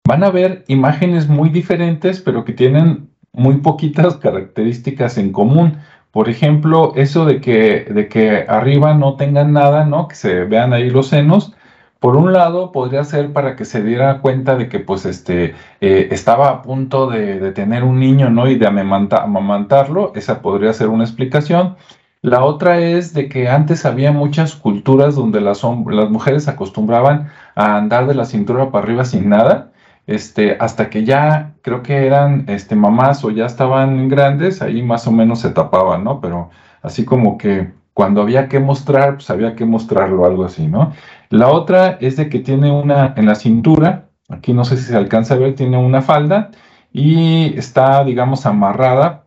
[0.06, 5.78] Van a ver imágenes muy diferentes, pero que tienen muy poquitas características en común.
[6.10, 10.06] Por ejemplo, eso de que, de que arriba no tengan nada, ¿no?
[10.08, 11.54] Que se vean ahí los senos.
[12.00, 16.08] Por un lado, podría ser para que se diera cuenta de que pues este eh,
[16.10, 18.46] estaba a punto de, tener un niño, ¿no?
[18.46, 21.76] Y de amamantarlo, esa podría ser una explicación.
[22.20, 27.78] La otra es de que antes había muchas culturas donde las, las mujeres acostumbraban a
[27.78, 29.72] andar de la cintura para arriba sin nada,
[30.06, 35.06] este, hasta que ya creo que eran este, mamás o ya estaban grandes, ahí más
[35.06, 36.20] o menos se tapaban, ¿no?
[36.20, 36.50] Pero
[36.82, 40.92] así como que cuando había que mostrar, pues había que mostrarlo, algo así, ¿no?
[41.30, 44.96] La otra es de que tiene una en la cintura, aquí no sé si se
[44.96, 46.50] alcanza a ver, tiene una falda
[46.92, 49.26] y está, digamos, amarrada.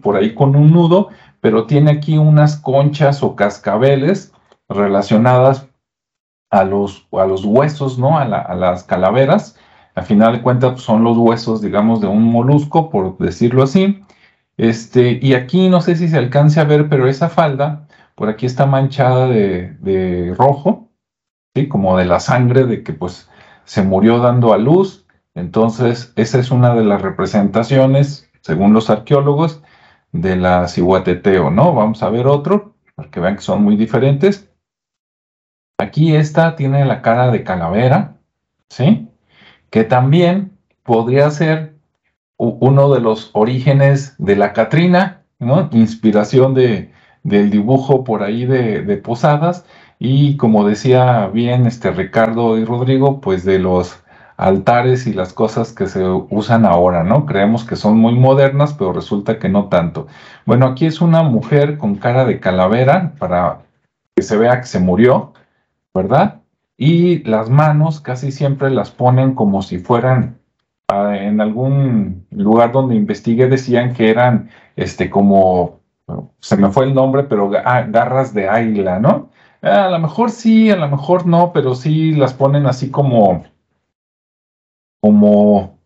[0.00, 1.08] Por ahí con un nudo,
[1.40, 4.32] pero tiene aquí unas conchas o cascabeles
[4.68, 5.66] relacionadas
[6.50, 8.16] a los, a los huesos, ¿no?
[8.18, 9.56] A, las calaveras.
[9.94, 14.02] Al final de cuentas pues, son los huesos, digamos, de un molusco, por decirlo así.
[14.56, 18.46] Este, y aquí no sé si se alcance a ver, pero esa falda por aquí
[18.46, 20.90] está manchada de, rojo,
[21.54, 21.68] ¿sí?
[21.68, 23.28] como de la sangre de que pues
[23.64, 25.06] se murió dando a luz.
[25.34, 29.62] Entonces, esa es una de las representaciones, según los arqueólogos,
[30.12, 31.74] de la ciguateteo, ¿no?
[31.74, 34.50] Vamos a ver otro, para que vean que son muy diferentes.
[35.78, 38.18] Aquí esta tiene la cara de calavera,
[38.68, 39.08] ¿sí?
[39.72, 40.52] Que también
[40.84, 41.74] podría ser
[42.36, 45.68] uno de los orígenes de la Catrina, ¿no?
[45.72, 49.64] Inspiración de, del dibujo por ahí de, Posadas
[49.98, 54.02] y como decía bien este Ricardo y Rodrigo, pues de los
[54.36, 57.26] altares y las cosas que se usan ahora, ¿no?
[57.26, 60.08] Creemos que son muy modernas, pero resulta que no tanto.
[60.46, 63.60] Bueno, aquí es una mujer con cara de calavera para
[64.16, 65.32] que se vea que se murió,
[65.94, 66.41] ¿verdad?
[66.84, 70.40] Y las manos casi siempre las ponen como si fueran
[70.88, 75.78] ah, en algún lugar donde investigué decían que eran este como
[76.40, 79.30] se me fue el nombre, pero ah, garras de águila, ¿no?
[79.62, 83.44] ah, a lo mejor sí, a lo mejor no, pero sí las ponen así como,
[85.00, 85.78] como,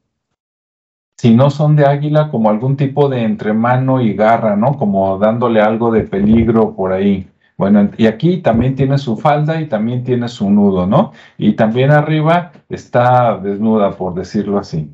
[1.19, 4.79] si no son de águila, como algún tipo de entremano y garra, ¿no?
[4.79, 7.29] Como dándole algo de peligro por ahí.
[7.57, 11.13] Bueno, y aquí también tiene su falda y también tiene su nudo, ¿no?
[11.39, 14.91] Y también arriba está desnuda, por decirlo así.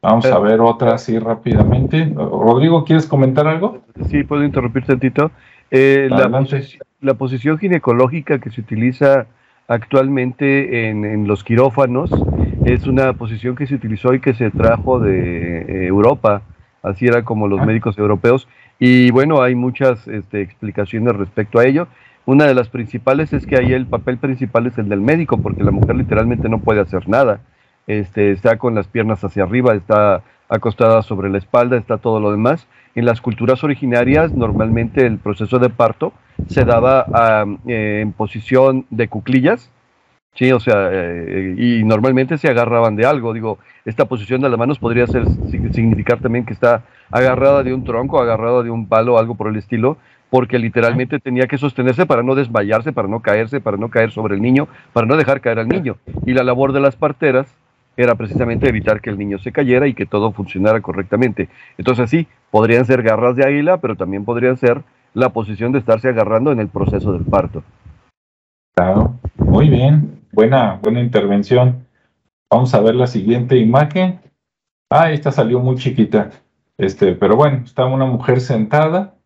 [0.00, 2.10] Vamos a ver otra así rápidamente.
[2.14, 3.82] Rodrigo, ¿quieres comentar algo?
[4.08, 5.32] Sí, puedo interrumpir tantito.
[5.70, 6.08] Eh,
[7.00, 9.26] la, posición ginecológica que se utiliza
[9.66, 12.10] actualmente en, los quirófanos
[12.64, 16.42] es una posición que se utilizó y que se trajo de eh, Europa,
[16.88, 17.66] así era como los ah.
[17.66, 21.88] médicos europeos, y bueno, hay muchas este, explicaciones respecto a ello.
[22.26, 25.64] Una de las principales es que ahí el papel principal es el del médico, porque
[25.64, 27.40] la mujer literalmente no puede hacer nada.
[27.86, 32.30] Este, está con las piernas hacia arriba, está acostada sobre la espalda, está todo lo
[32.30, 32.66] demás.
[32.94, 36.12] En las culturas originarias, normalmente el proceso de parto
[36.48, 37.06] se daba
[37.66, 39.70] eh, en posición de cuclillas,
[40.34, 43.32] Sí, o sea, eh, y normalmente se agarraban de algo.
[43.32, 47.82] Digo, esta posición de las manos podría ser, significar también que está agarrada de un
[47.82, 49.96] tronco, agarrada de un palo, algo por el estilo,
[50.30, 54.36] porque literalmente tenía que sostenerse para no desmayarse, para no caerse, para no caer sobre
[54.36, 55.96] el niño, para no dejar caer al niño.
[56.24, 57.52] Y la labor de las parteras
[57.96, 61.48] era precisamente evitar que el niño se cayera y que todo funcionara correctamente.
[61.78, 64.82] Entonces sí, podrían ser garras de águila, pero también podrían ser
[65.14, 67.64] la posición de estarse agarrando en el proceso del parto.
[68.76, 71.86] Claro, muy bien buena, buena intervención.
[72.50, 74.20] Vamos a ver la siguiente imagen.
[74.90, 76.30] Ah, esta salió muy chiquita.
[76.78, 79.16] Este, pero bueno, está una mujer sentada,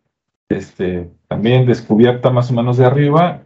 [0.49, 3.41] este, también descubierta más o menos de arriba.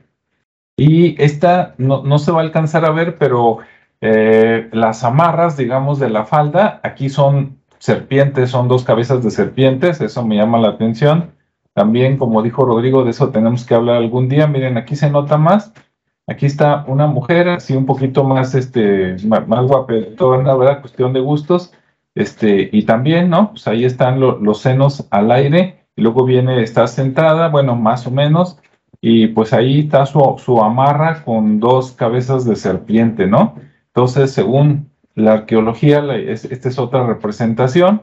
[0.78, 3.60] Y esta no, no se va a alcanzar a ver, pero
[4.00, 10.02] eh, las amarras, digamos, de la falda, aquí son serpientes, son dos cabezas de serpientes,
[10.02, 11.32] eso me llama la atención.
[11.74, 14.48] También, como dijo Rodrigo, de eso tenemos que hablar algún día.
[14.48, 15.74] Miren, aquí se nota más
[16.28, 20.82] Aquí está una mujer, así un poquito más, este, más, guapetona, ¿verdad?
[20.82, 21.74] Cuestión de gustos.
[22.16, 23.52] Este, y también, ¿no?
[23.52, 28.12] Pues ahí están los senos al aire, y luego viene, está sentada, bueno, más o
[28.12, 28.60] menos,
[29.02, 33.56] y pues ahí está su, su amarra con dos cabezas de serpiente, ¿no?
[33.88, 38.02] Entonces, según la arqueología, esta es otra representación.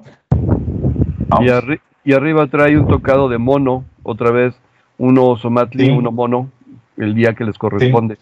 [2.04, 4.54] Y, arriba trae un tocado de mono, otra vez,
[4.98, 6.50] uno somatli, uno mono,
[6.96, 8.16] el día que les corresponde.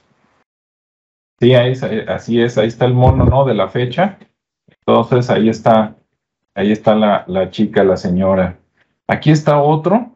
[1.40, 1.72] Sí, ahí,
[2.08, 3.44] así es, ahí está el mono, ¿no?
[3.44, 4.18] De la fecha.
[4.86, 5.96] Entonces ahí está,
[6.54, 8.58] ahí está la, la chica, la señora.
[9.08, 10.12] Aquí está otro,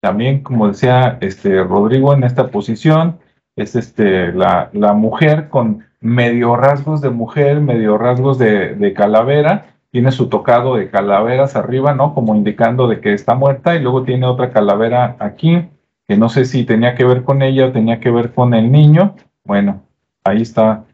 [0.00, 3.18] también como decía este Rodrigo en esta posición,
[3.56, 9.74] es este la, la mujer con medio rasgos de mujer, medio rasgos de, de, calavera,
[9.90, 12.14] tiene su tocado de calaveras arriba, ¿no?
[12.14, 15.68] Como indicando de que está muerta, y luego tiene otra calavera aquí,
[16.16, 19.16] no sé si tenía que ver con ella o tenía que ver con el niño.
[19.44, 19.82] Bueno,
[20.24, 20.84] ahí está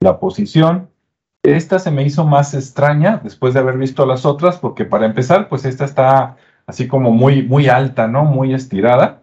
[0.00, 0.88] la posición.
[1.42, 5.48] Esta se me hizo más extraña después de haber visto las otras, porque para empezar,
[5.48, 8.24] pues esta está así como muy, muy alta, ¿no?
[8.24, 9.22] Muy estirada.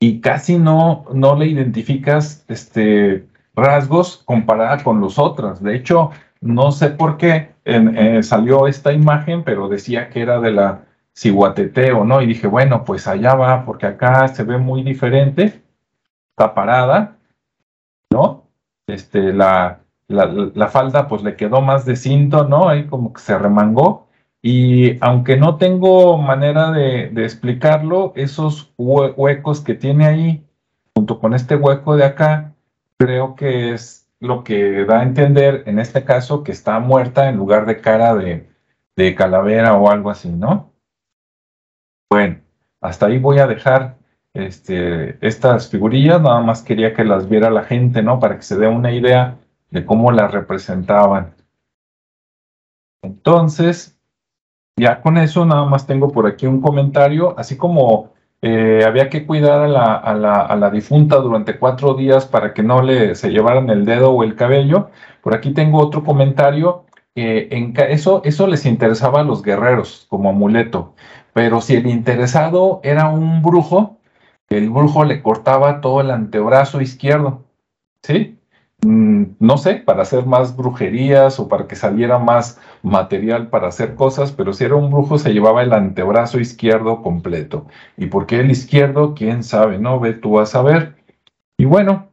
[0.00, 5.62] Y casi no, no le identificas este, rasgos comparada con los otros.
[5.62, 10.52] De hecho, no sé por qué eh, salió esta imagen, pero decía que era de
[10.52, 10.85] la
[11.94, 12.20] o ¿no?
[12.22, 15.62] Y dije, bueno, pues allá va, porque acá se ve muy diferente,
[16.30, 17.16] está parada,
[18.10, 18.44] ¿no?
[18.86, 22.68] Este, la, la, falda pues le quedó más de cinto, ¿no?
[22.68, 24.06] Ahí como que se remangó.
[24.42, 30.46] Y aunque no tengo manera de, de explicarlo, esos huecos que tiene ahí,
[30.94, 32.54] junto con este hueco de acá,
[32.98, 37.36] creo que es lo que da a entender en este caso que está muerta en
[37.36, 38.48] lugar de cara de,
[38.96, 40.75] de calavera o algo así, ¿no?
[42.10, 42.40] Bueno,
[42.80, 43.96] hasta ahí voy a dejar
[44.34, 48.20] este, estas figurillas, nada más quería que las viera la gente, ¿no?
[48.20, 49.38] Para que se dé una idea
[49.70, 51.34] de cómo las representaban.
[53.02, 53.98] Entonces,
[54.76, 59.26] ya con eso nada más tengo por aquí un comentario, así como eh, había que
[59.26, 64.10] cuidar a la, difunta durante cuatro días para que no le se llevaran el dedo
[64.10, 64.90] o el cabello.
[65.22, 66.84] Por aquí tengo otro comentario.
[67.14, 70.94] en, eso, eso les interesaba a los guerreros como amuleto.
[71.36, 73.98] Pero si el interesado era un brujo,
[74.48, 77.44] el brujo le cortaba todo el antebrazo izquierdo,
[78.02, 78.38] ¿sí?
[78.82, 83.96] Mm, no sé, para hacer más brujerías o para que saliera más material para hacer
[83.96, 87.66] cosas, pero si era un brujo se llevaba el antebrazo izquierdo completo.
[87.98, 89.14] ¿Y por qué el izquierdo?
[89.14, 89.76] ¿Quién sabe?
[89.78, 90.96] No, ve tú a saber.
[91.58, 92.12] Y bueno,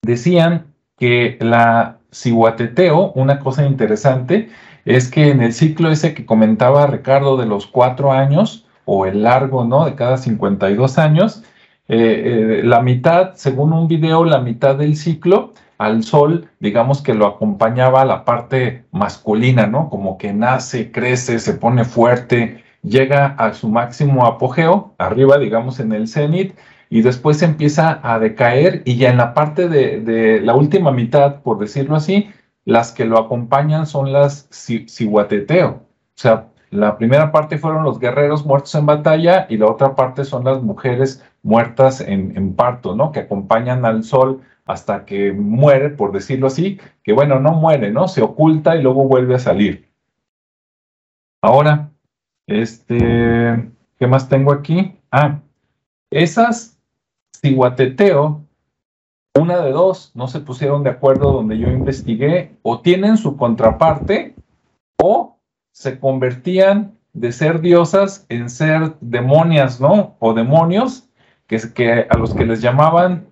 [0.00, 4.48] decían que la cihuateteo, una cosa interesante,
[4.84, 9.22] es que en el ciclo ese que comentaba Ricardo de los cuatro años, o el
[9.22, 9.84] largo, ¿no?
[9.84, 11.44] De cada 52 años,
[11.88, 17.26] eh, la mitad, según un video, la mitad del ciclo al sol, digamos que lo
[17.26, 19.90] acompañaba la parte masculina, ¿no?
[19.90, 25.92] Como que nace, crece, se pone fuerte, llega a su máximo apogeo, arriba, digamos, en
[25.92, 26.54] el cenit,
[26.88, 31.58] y después empieza a decaer y ya en la parte de, la última mitad, por
[31.58, 32.28] decirlo así,
[32.64, 35.68] las que lo acompañan son las cihuateteo.
[35.70, 35.82] O
[36.14, 40.44] sea, la primera parte fueron los guerreros muertos en batalla y la otra parte son
[40.44, 43.12] las mujeres muertas en, parto, ¿no?
[43.12, 48.08] Que acompañan al sol hasta que muere, por decirlo así, que bueno, no muere, ¿no?
[48.08, 49.90] Se oculta y luego vuelve a salir.
[51.42, 51.90] Ahora,
[52.46, 54.96] este, ¿qué más tengo aquí?
[55.10, 55.40] Ah,
[56.10, 56.78] esas
[57.36, 58.41] ciguateteo,
[59.38, 64.34] una de dos, no se pusieron de acuerdo donde yo investigué, o tienen su contraparte,
[65.02, 65.38] o
[65.72, 70.16] se convertían de ser diosas en ser demonias, ¿no?
[70.18, 71.08] O demonios,
[71.46, 73.26] que, a los que les llamaban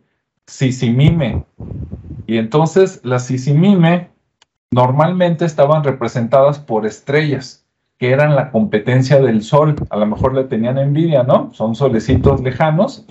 [0.47, 1.45] Sisimime.
[2.27, 4.11] Y entonces las Sisimime
[4.71, 7.67] normalmente estaban representadas por estrellas,
[7.99, 9.77] que eran la competencia del Sol.
[9.91, 11.53] A lo mejor le tenían envidia, ¿no?
[11.53, 13.07] Son solecitos lejanos.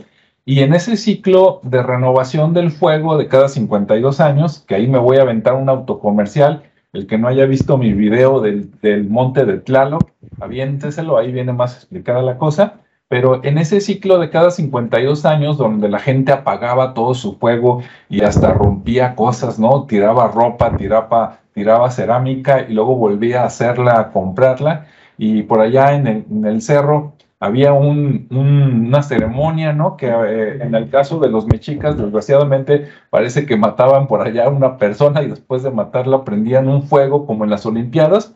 [0.50, 4.98] Y en ese ciclo de renovación del fuego de cada 52 años, que ahí me
[4.98, 9.60] voy a aventar un autocomercial, el que no haya visto mi video del, monte de
[9.60, 10.10] Tlaloc,
[10.42, 15.58] aviénteselo, ahí viene más explicada la cosa pero en ese ciclo de cada 52 años,
[15.58, 19.86] donde la gente apagaba todo su fuego y hasta rompía cosas, ¿no?
[19.88, 24.86] Tiraba ropa, tiraba, tiraba cerámica y luego volvía a hacerla, a comprarla.
[25.18, 29.96] Y por allá en el, cerro había una ceremonia, ¿no?
[29.96, 34.78] Que eh, en el caso de los mexicas, desgraciadamente, parece que mataban por allá una
[34.78, 38.36] persona y después de matarla prendían un fuego como en las Olimpiadas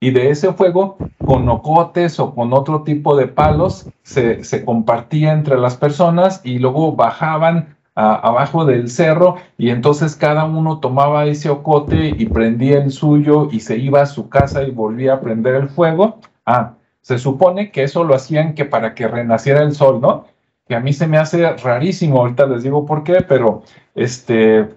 [0.00, 5.32] y de ese fuego con ocotes o con otro tipo de palos se, se compartía
[5.32, 11.48] entre las personas y luego bajaban abajo del cerro y entonces cada uno tomaba ese
[11.48, 15.54] ocote y prendía el suyo y se iba a su casa y volvía a prender
[15.54, 16.18] el fuego.
[16.44, 16.74] Ah,
[17.04, 20.24] se supone que eso lo hacían que para que renaciera el sol, ¿no?
[20.66, 23.62] Que a mí se me hace rarísimo, ahorita les digo por qué, pero
[23.94, 24.70] este,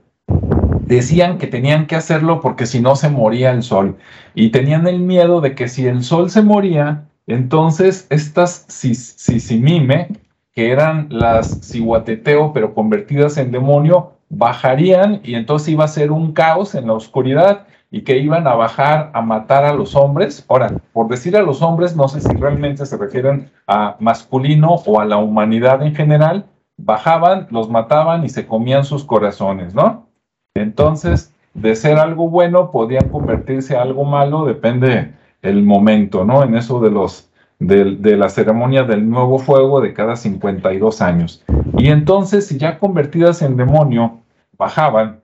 [0.88, 3.96] decían que tenían que hacerlo porque si no se moría el sol.
[4.36, 10.10] Y tenían el miedo de que si el sol se moría, entonces estas sisimime,
[10.54, 16.34] que eran las cihuateteo, pero convertidas en demonio, bajarían y entonces iba a ser un
[16.34, 20.46] caos en la oscuridad y que iban a bajar a matar a los hombres.
[20.50, 25.00] Ahora, por decir a los hombres, no sé si realmente se refieren a masculino o
[25.00, 26.46] a la humanidad en general,
[26.78, 30.08] bajaban, los mataban y se comían sus corazones, ¿no?
[30.56, 36.44] Entonces, de ser algo bueno, podían convertirse a algo malo, depende el momento, ¿no?
[36.44, 37.28] En eso de los
[37.60, 41.44] de, la ceremonia del nuevo fuego de cada 52 años.
[41.78, 44.20] Y entonces, si ya convertidas en demonio,
[44.58, 45.22] bajaban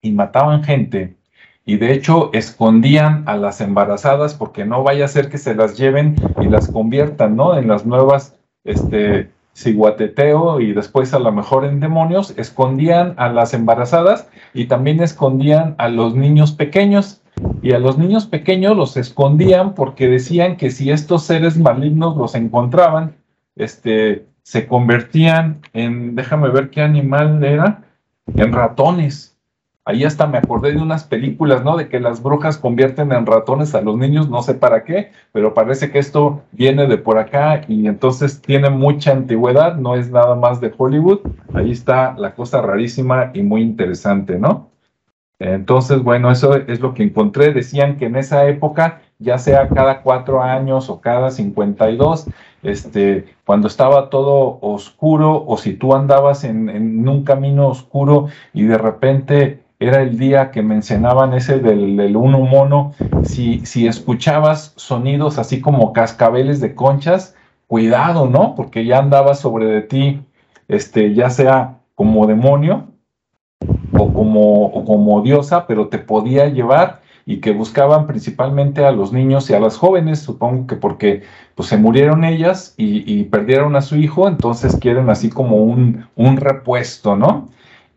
[0.00, 1.15] y mataban gente,
[1.66, 5.76] y de hecho escondían a las embarazadas porque no vaya a ser que se las
[5.76, 7.58] lleven y las conviertan, ¿no?
[7.58, 13.54] En las nuevas este, ciguateteo y después a lo mejor en demonios, escondían a las
[13.54, 17.22] embarazadas y también escondían a los niños pequeños.
[17.62, 22.34] Y a los niños pequeños los escondían porque decían que si estos seres malignos los
[22.34, 23.16] encontraban,
[23.56, 27.82] este, se convertían en, déjame ver qué animal era,
[28.36, 29.35] en ratones.
[29.88, 31.76] Ahí hasta me acordé de unas películas, ¿no?
[31.76, 35.54] De que las brujas convierten en ratones a los niños, no sé para qué, pero
[35.54, 40.34] parece que esto viene de por acá y entonces tiene mucha antigüedad, no es nada
[40.34, 41.20] más de Hollywood.
[41.54, 44.70] Ahí está la cosa rarísima y muy interesante, ¿no?
[45.38, 47.52] Entonces, bueno, eso es lo que encontré.
[47.52, 52.26] Decían que en esa época, ya sea cada cuatro años o cada 52,
[52.64, 58.64] este, cuando estaba todo oscuro o si tú andabas en, en un camino oscuro y
[58.64, 65.38] de repente era el día que mencionaban ese del, uno mono, si, si escuchabas sonidos
[65.38, 67.34] así como cascabeles de conchas,
[67.66, 68.54] cuidado, ¿no?
[68.54, 70.20] Porque ya andaba sobre de ti,
[70.68, 72.86] este, ya sea como demonio
[73.92, 79.50] o como, como diosa, pero te podía llevar y que buscaban principalmente a los niños
[79.50, 81.22] y a las jóvenes, supongo que porque
[81.56, 86.36] pues, se murieron ellas y, perdieron a su hijo, entonces quieren así como un, un
[86.36, 87.48] repuesto, ¿no?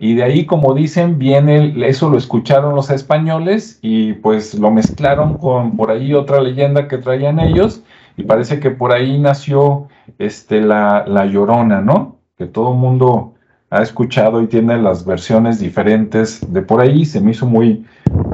[0.02, 5.38] Y de ahí, como dicen, viene, eso lo escucharon los españoles y pues lo mezclaron
[5.38, 7.84] con por ahí otra leyenda que traían ellos
[8.16, 12.18] y parece que por ahí nació este, la, la Llorona, ¿no?
[12.38, 13.34] Que todo el mundo
[13.70, 17.04] ha escuchado y tiene las versiones diferentes de por ahí.
[17.04, 17.86] Se me hizo muy,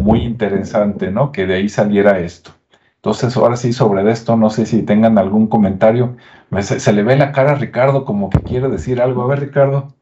[0.02, 1.32] muy interesante, ¿no?
[1.32, 2.52] Que de ahí saliera esto.
[2.98, 6.16] Entonces, ahora sí, sobre esto, no sé si tengan algún comentario.
[6.62, 9.24] Se, se, le ve la cara a Ricardo como que quiere decir algo.
[9.24, 9.94] A ver, Ricardo.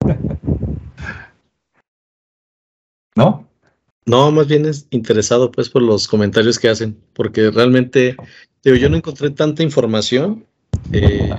[3.16, 3.48] ¿No?
[4.06, 8.16] No, más bien es interesado pues por los comentarios que hacen, porque realmente,
[8.62, 10.46] digo, yo no encontré tanta información.
[10.92, 11.30] Eh,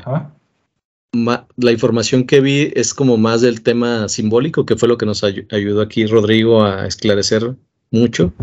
[1.14, 5.24] la información que vi es como más del tema simbólico, que fue lo que nos
[5.24, 7.56] ayudó aquí Rodrigo a esclarecer
[7.92, 8.34] mucho,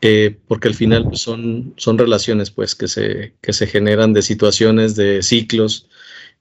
[0.00, 4.22] eh, porque al final pues, son, son relaciones pues que se, que se generan de
[4.22, 5.88] situaciones, de ciclos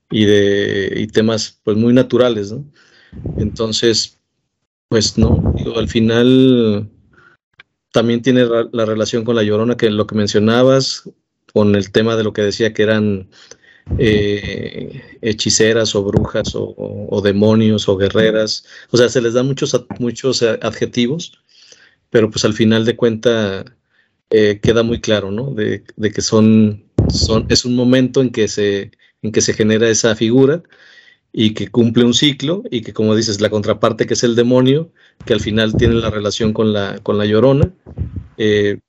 [0.10, 2.64] y de y temas pues muy naturales, ¿no?
[3.38, 4.19] Entonces,
[4.90, 6.90] pues no, digo, al final
[7.92, 11.10] también tiene la relación con la llorona, que lo que mencionabas,
[11.54, 13.30] con el tema de lo que decía que eran
[13.98, 18.66] eh, hechiceras o brujas o, demonios o guerreras.
[18.92, 21.40] O sea, se les dan muchos, muchos adjetivos,
[22.10, 23.66] pero pues al final de cuenta
[24.30, 25.52] eh, queda muy claro, ¿no?
[25.52, 25.84] De,
[26.14, 30.64] que son, son, es un momento en que se, en que se genera esa figura
[31.32, 34.92] y que cumple un ciclo y que como dices la contraparte que es el demonio
[35.26, 37.72] que al final tiene la relación con la con la llorona.
[38.38, 38.80] Eh,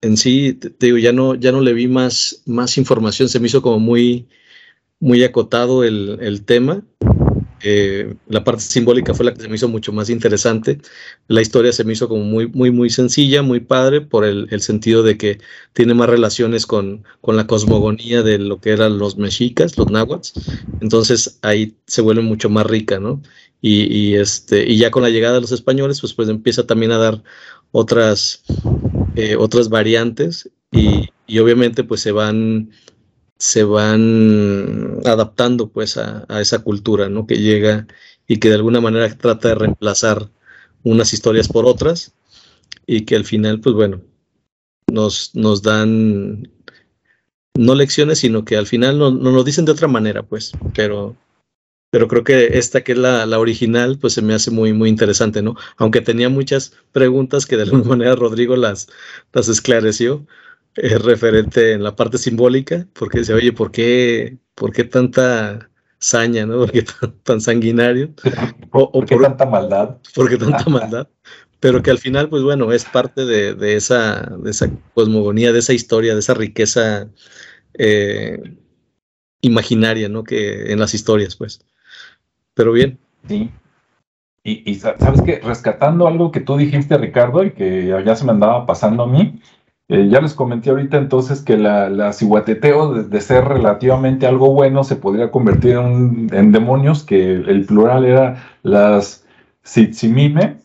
[0.00, 3.28] en sí te, digo ya no ya no le vi más más información.
[3.28, 4.28] Se me hizo como muy
[5.00, 6.84] muy acotado el, el tema
[7.66, 10.78] eh, la parte simbólica fue la que se me hizo mucho más interesante.
[11.28, 15.02] La historia se me hizo como muy, muy, muy sencilla, muy padre, por el, sentido
[15.02, 15.38] de que
[15.72, 20.38] tiene más relaciones con, con, la cosmogonía de lo que eran los mexicas, los náhuatl.
[20.82, 23.22] Entonces ahí se vuelve mucho más rica, ¿no?
[23.62, 26.92] Y, y, este, y ya con la llegada de los españoles, pues, pues empieza también
[26.92, 27.22] a dar
[27.72, 28.42] otras,
[29.16, 32.70] eh, otras variantes y, y obviamente pues se van
[33.38, 37.26] se van adaptando pues a, esa cultura, ¿no?
[37.26, 37.86] Que llega
[38.26, 40.30] y que de alguna manera trata de reemplazar
[40.82, 42.14] unas historias por otras
[42.86, 44.02] y que al final, pues bueno,
[44.90, 46.48] nos, nos dan
[47.56, 51.16] no lecciones, sino que al final nos, nos lo dicen de otra manera, pues, pero,
[51.90, 54.88] pero creo que esta que es la, la, original, pues se me hace muy, muy
[54.88, 55.56] interesante, ¿no?
[55.76, 58.88] Aunque tenía muchas preguntas que de alguna manera Rodrigo las,
[59.32, 60.26] las esclareció,
[60.76, 66.46] es referente en la parte simbólica, porque dice, oye, ¿por qué, por qué tanta saña,
[66.46, 66.58] ¿no?
[66.58, 66.84] ¿Por qué
[67.22, 68.12] tan, sanguinario?
[68.70, 69.96] O, ¿Por qué tanta maldad?
[70.14, 71.08] ¿Por qué tanta maldad?
[71.60, 75.60] Pero que al final, pues bueno, es parte de, de esa, de esa cosmogonía, de
[75.60, 77.08] esa historia, de esa riqueza
[77.72, 78.38] eh,
[79.40, 80.24] imaginaria, ¿no?
[80.24, 81.64] Que en las historias, pues.
[82.52, 82.98] Pero bien.
[83.26, 83.50] Sí.
[84.42, 88.32] Y, y sabes que rescatando algo que tú dijiste, Ricardo, y que ya se me
[88.32, 89.40] andaba pasando a mí,
[89.88, 94.96] eh, ya les comenté ahorita entonces que la, la de, ser relativamente algo bueno, se
[94.96, 99.26] podría convertir en, demonios, que el plural era las
[99.62, 100.58] Sitsimime,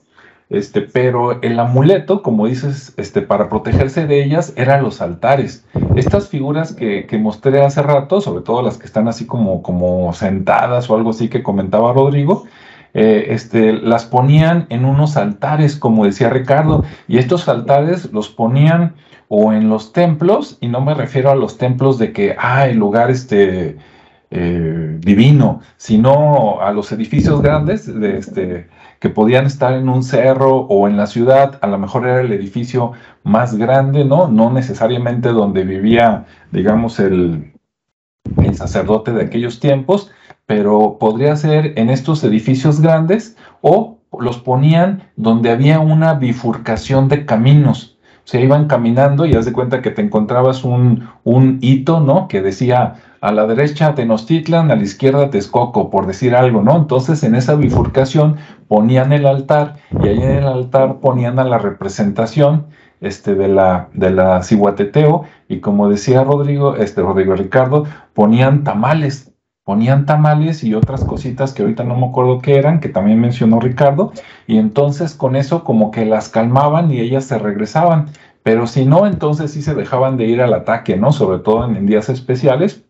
[0.50, 5.66] este, pero el amuleto, como dices, este, para protegerse de ellas, eran los altares.
[5.96, 10.12] Estas figuras que, que, mostré hace rato, sobre todo las que están así como, como
[10.14, 12.46] sentadas o algo así que comentaba Rodrigo,
[12.94, 18.96] eh, este, las ponían en unos altares, como decía Ricardo, y estos altares los ponían
[19.30, 22.78] o en los templos, y no me refiero a los templos de que, ah, el
[22.78, 23.78] lugar este,
[24.32, 28.68] eh, divino, sino a los edificios grandes de este,
[29.00, 32.32] que podían estar en un cerro o en la ciudad, a lo mejor era el
[32.34, 34.28] edificio más grande, ¿no?
[34.28, 37.54] No necesariamente donde vivía, digamos, el,
[38.38, 40.12] el sacerdote de aquellos tiempos,
[40.48, 47.28] pero podría ser en estos edificios grandes o los ponían donde había una bifurcación de
[47.28, 47.99] caminos
[48.30, 52.28] se iban caminando y haz de cuenta que te encontrabas un, un hito, ¿no?
[52.28, 56.78] Que decía a la derecha Tenochtitlan, a la izquierda Texcoco, por decir algo, ¿no?
[56.78, 58.36] Entonces en esa bifurcación
[58.68, 62.68] ponían el altar y ahí en el altar ponían a la representación
[63.02, 69.29] este, de la, de la Cihuateteo y como decía Rodrigo, este, Rodrigo Ricardo, ponían tamales,
[69.70, 73.60] ponían tamales y otras cositas que ahorita no me acuerdo qué eran, que también mencionó
[73.60, 74.14] Ricardo,
[74.48, 78.08] y entonces con eso como que las calmaban y ellas se regresaban,
[78.42, 81.12] pero si no, entonces sí se dejaban de ir al ataque, ¿no?
[81.12, 82.84] Sobre todo en, días especiales,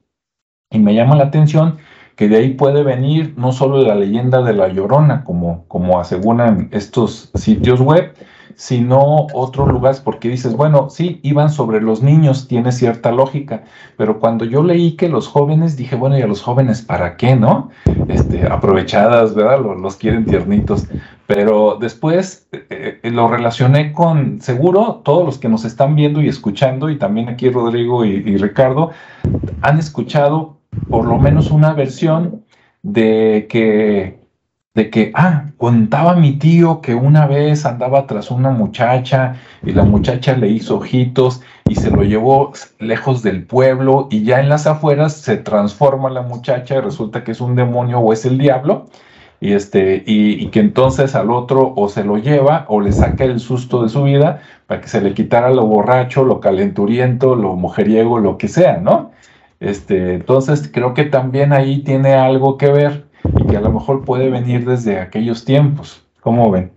[0.72, 1.80] y me llama la atención
[2.16, 6.70] que de ahí puede venir no solo la leyenda de la Llorona, como, como aseguran
[6.72, 8.14] estos sitios web,
[8.56, 13.64] sino otros lugares, porque dices, bueno, sí, iban sobre los niños, tiene cierta lógica,
[13.98, 17.36] pero cuando yo leí que los jóvenes, dije, bueno, ¿y a los jóvenes para qué,
[17.36, 17.70] no?
[18.08, 19.60] Este, aprovechadas, ¿verdad?
[19.60, 20.88] Los, quieren tiernitos,
[21.28, 26.28] pero después eh, eh, lo relacioné con, seguro, todos los que nos están viendo y
[26.28, 28.92] escuchando, y también aquí Rodrigo y, y Ricardo,
[29.62, 30.58] han escuchado
[30.90, 32.44] por lo menos una versión
[32.82, 34.19] de que
[34.80, 39.84] de que, ah, contaba mi tío que una vez andaba tras una muchacha y la
[39.84, 44.68] muchacha le hizo ojitos y se lo llevó lejos del pueblo y ya en las
[44.68, 48.86] afueras se transforma la muchacha y resulta que es un demonio o es el diablo
[49.42, 53.42] y, este, y, que entonces al otro o se lo lleva o le saca el
[53.42, 58.20] susto de su vida para que se le quitara lo borracho, lo calenturiento, lo mujeriego,
[58.20, 59.12] lo que sea, ¿no?
[59.60, 64.06] Este, entonces creo que también ahí tiene algo que ver y que a lo mejor
[64.06, 66.06] puede venir desde aquellos tiempos.
[66.22, 66.72] ¿Cómo ven?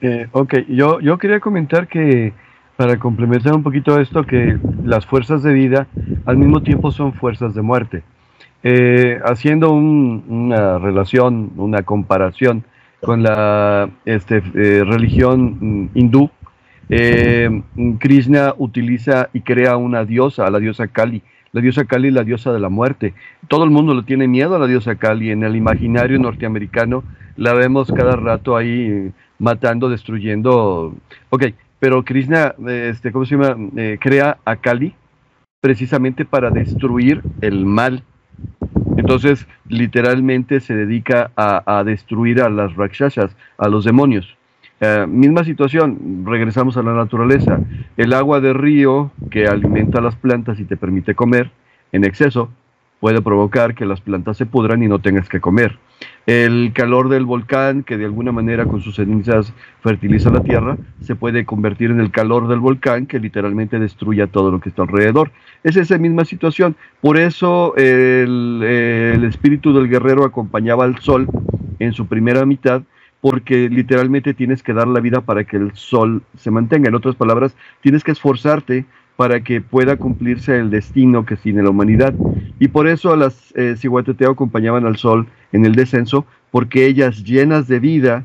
[0.00, 2.32] Eh, ok, yo, yo quería comentar que
[2.76, 5.86] para complementar un poquito esto, que las fuerzas de vida
[6.26, 8.02] al mismo tiempo son fuerzas de muerte.
[8.64, 12.64] Eh, haciendo una relación, una comparación
[13.00, 16.30] con la este, eh, religión hindú,
[16.88, 17.62] eh,
[17.98, 21.22] Krishna utiliza y crea una diosa, la diosa Kali.
[21.52, 23.14] La diosa Kali la diosa de la muerte.
[23.48, 25.30] Todo el mundo le tiene miedo a la diosa Kali.
[25.30, 27.04] En el imaginario norteamericano
[27.36, 30.94] la vemos cada rato ahí matando, destruyendo.
[31.30, 31.44] Ok,
[31.78, 33.56] pero Krishna, este, ¿cómo se llama?
[34.00, 34.94] crea a Kali
[35.60, 38.02] precisamente para destruir el mal
[38.96, 44.36] entonces, literalmente se dedica a, destruir a las rakshasas, a los demonios.
[44.84, 47.60] Eh, misma situación, regresamos a la naturaleza.
[47.96, 51.52] El agua de río que alimenta las plantas y te permite comer
[51.92, 52.50] en exceso
[52.98, 55.78] puede provocar que las plantas se pudran y no tengas que comer.
[56.26, 61.14] El calor del volcán, que de alguna manera con sus cenizas fertiliza la tierra, se
[61.14, 65.30] puede convertir en el calor del volcán que literalmente destruye todo lo que está alrededor.
[65.62, 66.74] Es esa misma situación.
[67.00, 71.28] Por eso el, el espíritu del guerrero acompañaba al sol
[71.78, 72.82] en su primera mitad
[73.22, 76.88] porque literalmente tienes que dar la vida para que el sol se mantenga.
[76.88, 81.70] En otras palabras, tienes que esforzarte para que pueda cumplirse el destino que tiene la
[81.70, 82.12] humanidad.
[82.58, 83.76] Y por eso las eh,
[84.28, 88.24] acompañaban al sol en el descenso, porque ellas llenas de vida,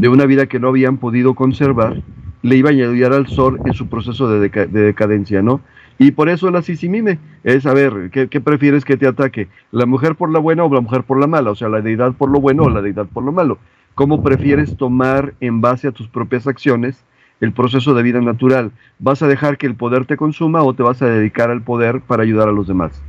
[0.00, 2.02] de una vida que no habían podido conservar,
[2.42, 5.60] le iban a ayudar al sol en su proceso de, decadencia, ¿no?
[5.96, 9.46] Y por eso la sisimime es, a ver, ¿qué, ¿qué, prefieres que te ataque?
[9.70, 11.52] ¿La mujer por la buena o la mujer por la mala?
[11.52, 13.58] O sea, la deidad por lo bueno o la deidad por lo malo.
[13.96, 17.04] ¿Cómo prefieres tomar en base a tus propias acciones
[17.40, 18.72] el proceso de vida natural.
[18.98, 22.00] ¿Vas a dejar que el poder te consuma o te vas a dedicar al poder
[22.00, 23.02] para ayudar a los demás?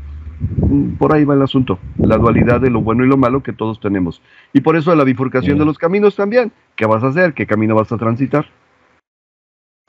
[0.61, 3.53] Mm, por ahí va el asunto, la dualidad de lo bueno y lo malo que
[3.53, 4.21] todos tenemos.
[4.53, 6.51] Y por eso la bifurcación de los caminos también.
[6.75, 7.33] ¿Qué vas a hacer?
[7.33, 8.45] ¿Qué camino vas a transitar?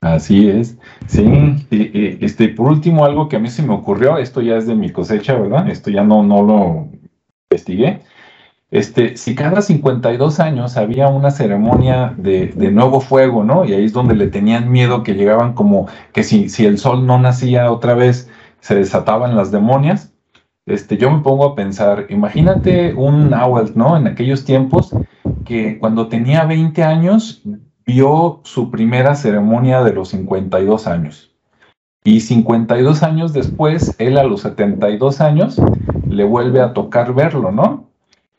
[0.01, 1.27] Así es, sí.
[1.71, 4.91] este, por último, algo que a mí se me ocurrió, esto ya es de mi
[4.91, 5.69] cosecha, ¿verdad?
[5.69, 6.89] Esto ya no, no lo
[7.51, 8.01] investigué.
[8.71, 13.65] Este, si cada 52 años había una ceremonia de, nuevo fuego, ¿no?
[13.65, 17.19] Y ahí es donde le tenían miedo que llegaban como que si, el sol no
[17.19, 20.13] nacía otra vez, se desataban las demonias.
[20.67, 23.97] Este, yo me pongo a pensar, imagínate un Nahuatl, ¿no?
[23.97, 24.95] En aquellos tiempos
[25.47, 27.43] que cuando tenía 20 años
[27.87, 31.35] vio su primera ceremonia de los 52 años.
[32.05, 35.59] Y 52 años después, él a los 72 años,
[36.07, 37.89] le vuelve a tocar verlo, ¿no?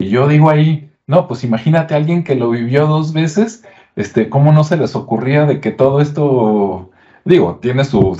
[0.01, 3.65] Y yo digo ahí, no, pues imagínate a alguien que lo vivió dos veces,
[3.97, 6.89] este, ¿cómo no se les ocurría de que todo esto,
[7.25, 8.15] digo, tiene su,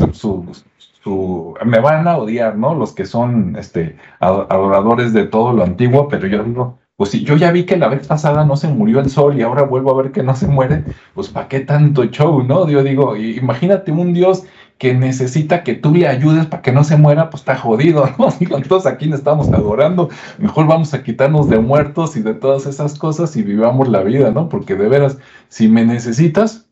[1.02, 2.76] su, me van a odiar, ¿no?
[2.76, 7.38] Los que son, este, adoradores de todo lo antiguo, pero yo digo, pues si yo
[7.38, 10.04] ya vi que la vez pasada no se murió el sol y ahora vuelvo a
[10.04, 12.68] ver que no se muere, pues ¿para qué tanto show, no?
[12.68, 14.44] Yo digo, imagínate un Dios
[14.80, 18.30] que necesita que tú le ayudes para que no se muera, pues está jodido, ¿no?
[18.68, 20.10] Todos aquí le estamos adorando,
[20.40, 24.32] mejor vamos a quitarnos de muertos y de todas esas cosas y vivamos la vida,
[24.32, 24.48] ¿no?
[24.48, 25.20] Porque de veras,
[25.50, 26.70] si me necesitas,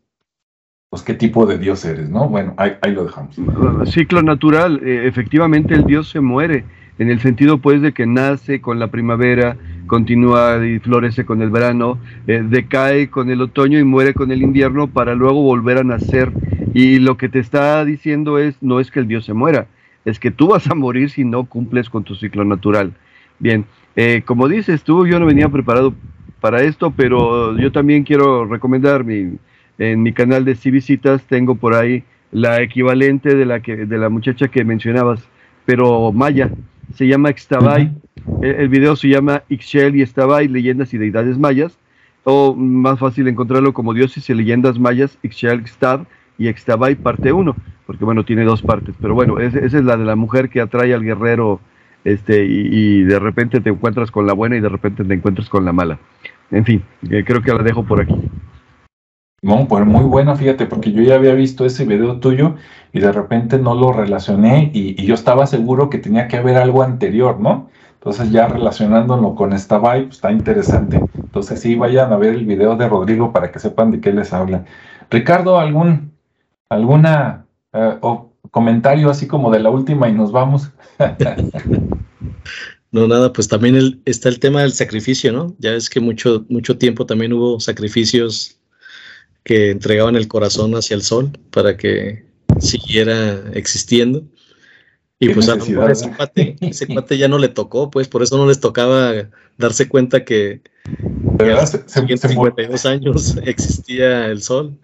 [0.88, 2.30] pues qué tipo de Dios eres, ¿no?
[2.30, 3.36] Bueno, ahí, lo dejamos.
[3.84, 6.64] Ciclo natural, eh, efectivamente el Dios se muere,
[6.98, 11.50] en el sentido pues de que nace con la primavera, continúa y florece con el
[11.50, 15.84] verano, eh, decae con el otoño y muere con el invierno para luego volver a
[15.84, 16.32] nacer
[16.74, 19.66] y lo que te está diciendo es, no es que el Dios se muera,
[20.04, 22.92] es que tú vas a morir si no cumples con tu ciclo natural.
[23.38, 23.66] Bien,
[23.96, 25.94] eh, como dices tú, yo no venía preparado
[26.40, 29.38] para esto, pero yo también quiero recomendar mi,
[29.78, 33.98] en mi canal de Si Visitas, tengo por ahí la equivalente de la, que, de
[33.98, 35.28] la muchacha que mencionabas,
[35.64, 36.50] pero maya,
[36.94, 37.92] se llama Ixtabay,
[38.42, 41.78] el, el, video se llama Ixchel y Ixtabay, leyendas y deidades mayas,
[42.24, 46.06] o más fácil encontrarlo como dioses y leyendas mayas, Ixchel Ixtab,
[46.38, 47.54] y Extabay parte 1,
[47.86, 50.94] porque bueno, tiene dos partes, pero bueno, esa es la de la mujer que atrae
[50.94, 51.60] al guerrero
[52.04, 55.64] este, y, de repente te encuentras con la buena y de repente te encuentras con
[55.64, 55.98] la mala.
[56.50, 58.14] En fin, eh, creo que la dejo por aquí.
[59.42, 62.54] No, pues muy buena, fíjate, porque yo ya había visto ese video tuyo
[62.92, 66.82] y de repente no lo relacioné y, yo estaba seguro que tenía que haber algo
[66.82, 67.68] anterior, ¿no?
[67.94, 71.00] Entonces ya relacionándolo con esta pues, está interesante.
[71.16, 74.32] Entonces sí, vayan a ver el video de Rodrigo para que sepan de qué les
[74.32, 74.64] habla.
[75.10, 76.17] Ricardo, ¿algún
[76.68, 80.70] ¿Alguna eh, o comentario así como de la última y nos vamos.
[82.90, 85.54] No, nada, pues también está el tema del sacrificio, ¿no?
[85.58, 88.58] Ya es que mucho, mucho tiempo también hubo sacrificios
[89.44, 92.24] que entregaban el corazón hacia el sol para que
[92.58, 94.24] siguiera existiendo.
[95.18, 95.56] Y pues a
[95.90, 99.12] ese cuate, ese cuate ya no le tocó, pues por eso no les tocaba
[99.58, 100.62] darse cuenta que,
[101.36, 101.68] ¿verdad?
[101.94, 104.78] en 52 años existía el sol,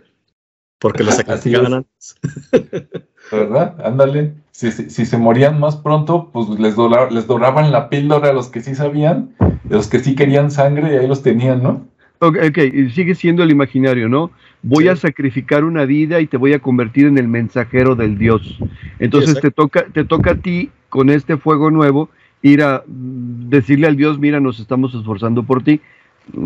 [0.85, 2.15] porque lo sacrificaban antes.
[3.33, 3.75] ¿Verdad?
[3.83, 4.35] Ándale.
[4.51, 6.77] Si, si, se morían más pronto, pues les,
[7.11, 9.31] les doraban la píldora a los que sí sabían,
[9.65, 11.87] de los que sí querían sangre y ahí los tenían, ¿no?
[12.19, 12.91] Ok, okay.
[12.91, 14.31] sigue siendo el imaginario, ¿no?
[14.63, 18.59] Voy a sacrificar una vida y te voy a convertir en el mensajero del Dios.
[18.99, 22.11] Entonces te toca, te toca a ti con este fuego nuevo
[22.43, 25.81] ir a decirle al Dios, mira, nos estamos esforzando por ti.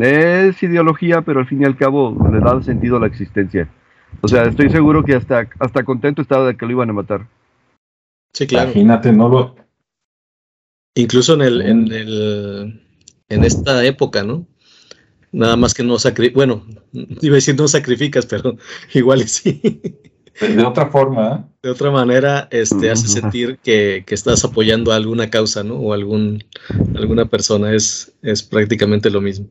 [0.01, 3.69] Es ideología, pero al fin y al cabo le da sentido a la existencia.
[4.21, 7.27] O sea, estoy seguro que hasta, hasta contento estaba de que lo iban a matar.
[8.33, 8.71] Sí, claro.
[8.71, 9.57] Imagínate, no lo.
[10.95, 12.83] Incluso en el, en el,
[13.29, 14.47] en esta época, ¿no?
[15.31, 18.57] Nada más que no sacrificas, bueno, iba a decir no sacrificas, pero
[18.95, 19.61] igual sí.
[20.41, 21.49] De, otra forma.
[21.49, 21.55] ¿eh?
[21.63, 25.75] De otra manera, este, hace sentir que, que, estás apoyando a alguna causa, ¿no?
[25.75, 26.45] O algún,
[26.95, 29.49] alguna persona, es, es prácticamente lo mismo.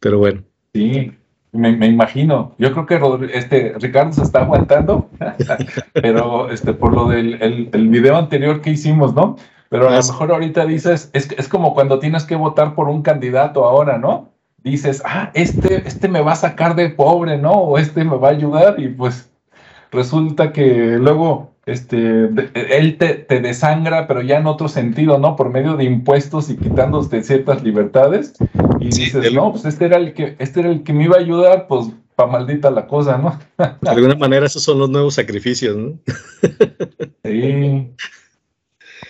[0.00, 0.44] Pero bueno.
[0.74, 1.12] Sí,
[1.56, 2.54] me, imagino.
[2.58, 5.08] Yo creo que este, Ricardo se está aguantando,
[5.92, 9.36] pero este, por lo del el, video anterior que hicimos, ¿no?
[9.68, 13.02] Pero a lo mejor ahorita dices, es, es como cuando tienes que votar por un
[13.02, 14.30] candidato ahora, ¿no?
[14.62, 17.52] Dices, ah, este, este me va a sacar de pobre, ¿no?
[17.52, 19.30] O este me va a ayudar y pues
[19.90, 25.34] resulta que luego este, él te, te, desangra, pero ya en otro sentido, ¿no?
[25.34, 28.34] Por medio de impuestos y quitándote ciertas libertades.
[28.78, 31.20] Y dices, no, pues este era el que, este era el que me iba a
[31.20, 33.38] ayudar, pues pa' maldita la cosa, ¿no?
[33.80, 35.98] de alguna manera esos son los nuevos sacrificios, ¿no?
[37.24, 37.90] sí.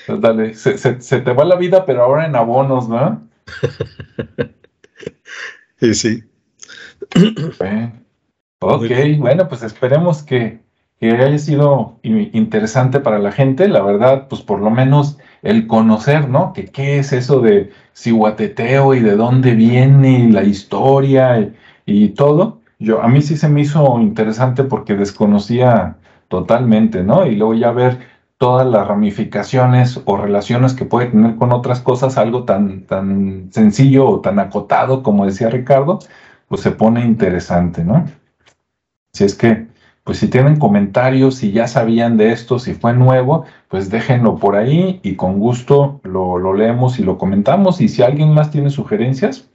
[0.06, 3.28] Pues dale, se, se, te va la vida, pero ahora en abonos, ¿no?
[5.80, 6.24] sí, sí.
[8.60, 10.60] Ok, bueno, pues esperemos que,
[11.00, 16.28] que haya sido interesante para la gente, la verdad, pues por lo menos el conocer,
[16.28, 16.52] ¿no?
[16.52, 21.52] Que qué es eso de Cihuateteo y de dónde viene la historia
[21.84, 22.60] y, todo.
[22.78, 25.96] Yo, a mí sí se me hizo interesante porque desconocía
[26.28, 27.26] totalmente, ¿no?
[27.26, 27.98] Y luego ya ver
[28.38, 34.08] todas las ramificaciones o relaciones que puede tener con otras cosas, algo tan, tan sencillo
[34.08, 36.00] o tan acotado, como decía Ricardo,
[36.48, 38.04] pues se pone interesante, ¿no?
[39.12, 39.66] Si es que
[40.06, 44.54] pues si tienen comentarios, si ya sabían de esto, si fue nuevo, pues déjenlo por
[44.54, 47.80] ahí y con gusto lo, leemos y lo comentamos.
[47.80, 49.50] Y si alguien más tiene sugerencias,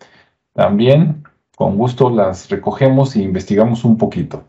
[0.54, 1.24] también
[1.56, 4.44] con gusto las recogemos e investigamos un poquito.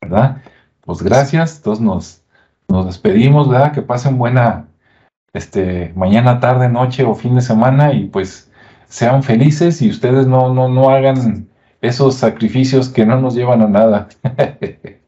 [0.00, 0.42] ¿Verdad?
[0.80, 2.24] Pues gracias, entonces nos,
[2.66, 3.70] nos despedimos, ¿verdad?
[3.70, 4.66] Que pasen buena
[5.32, 8.50] este, mañana, tarde, noche o fin de semana y pues
[8.88, 11.48] sean felices y ustedes no, no, no hagan
[11.80, 14.08] esos sacrificios que no nos llevan a nada.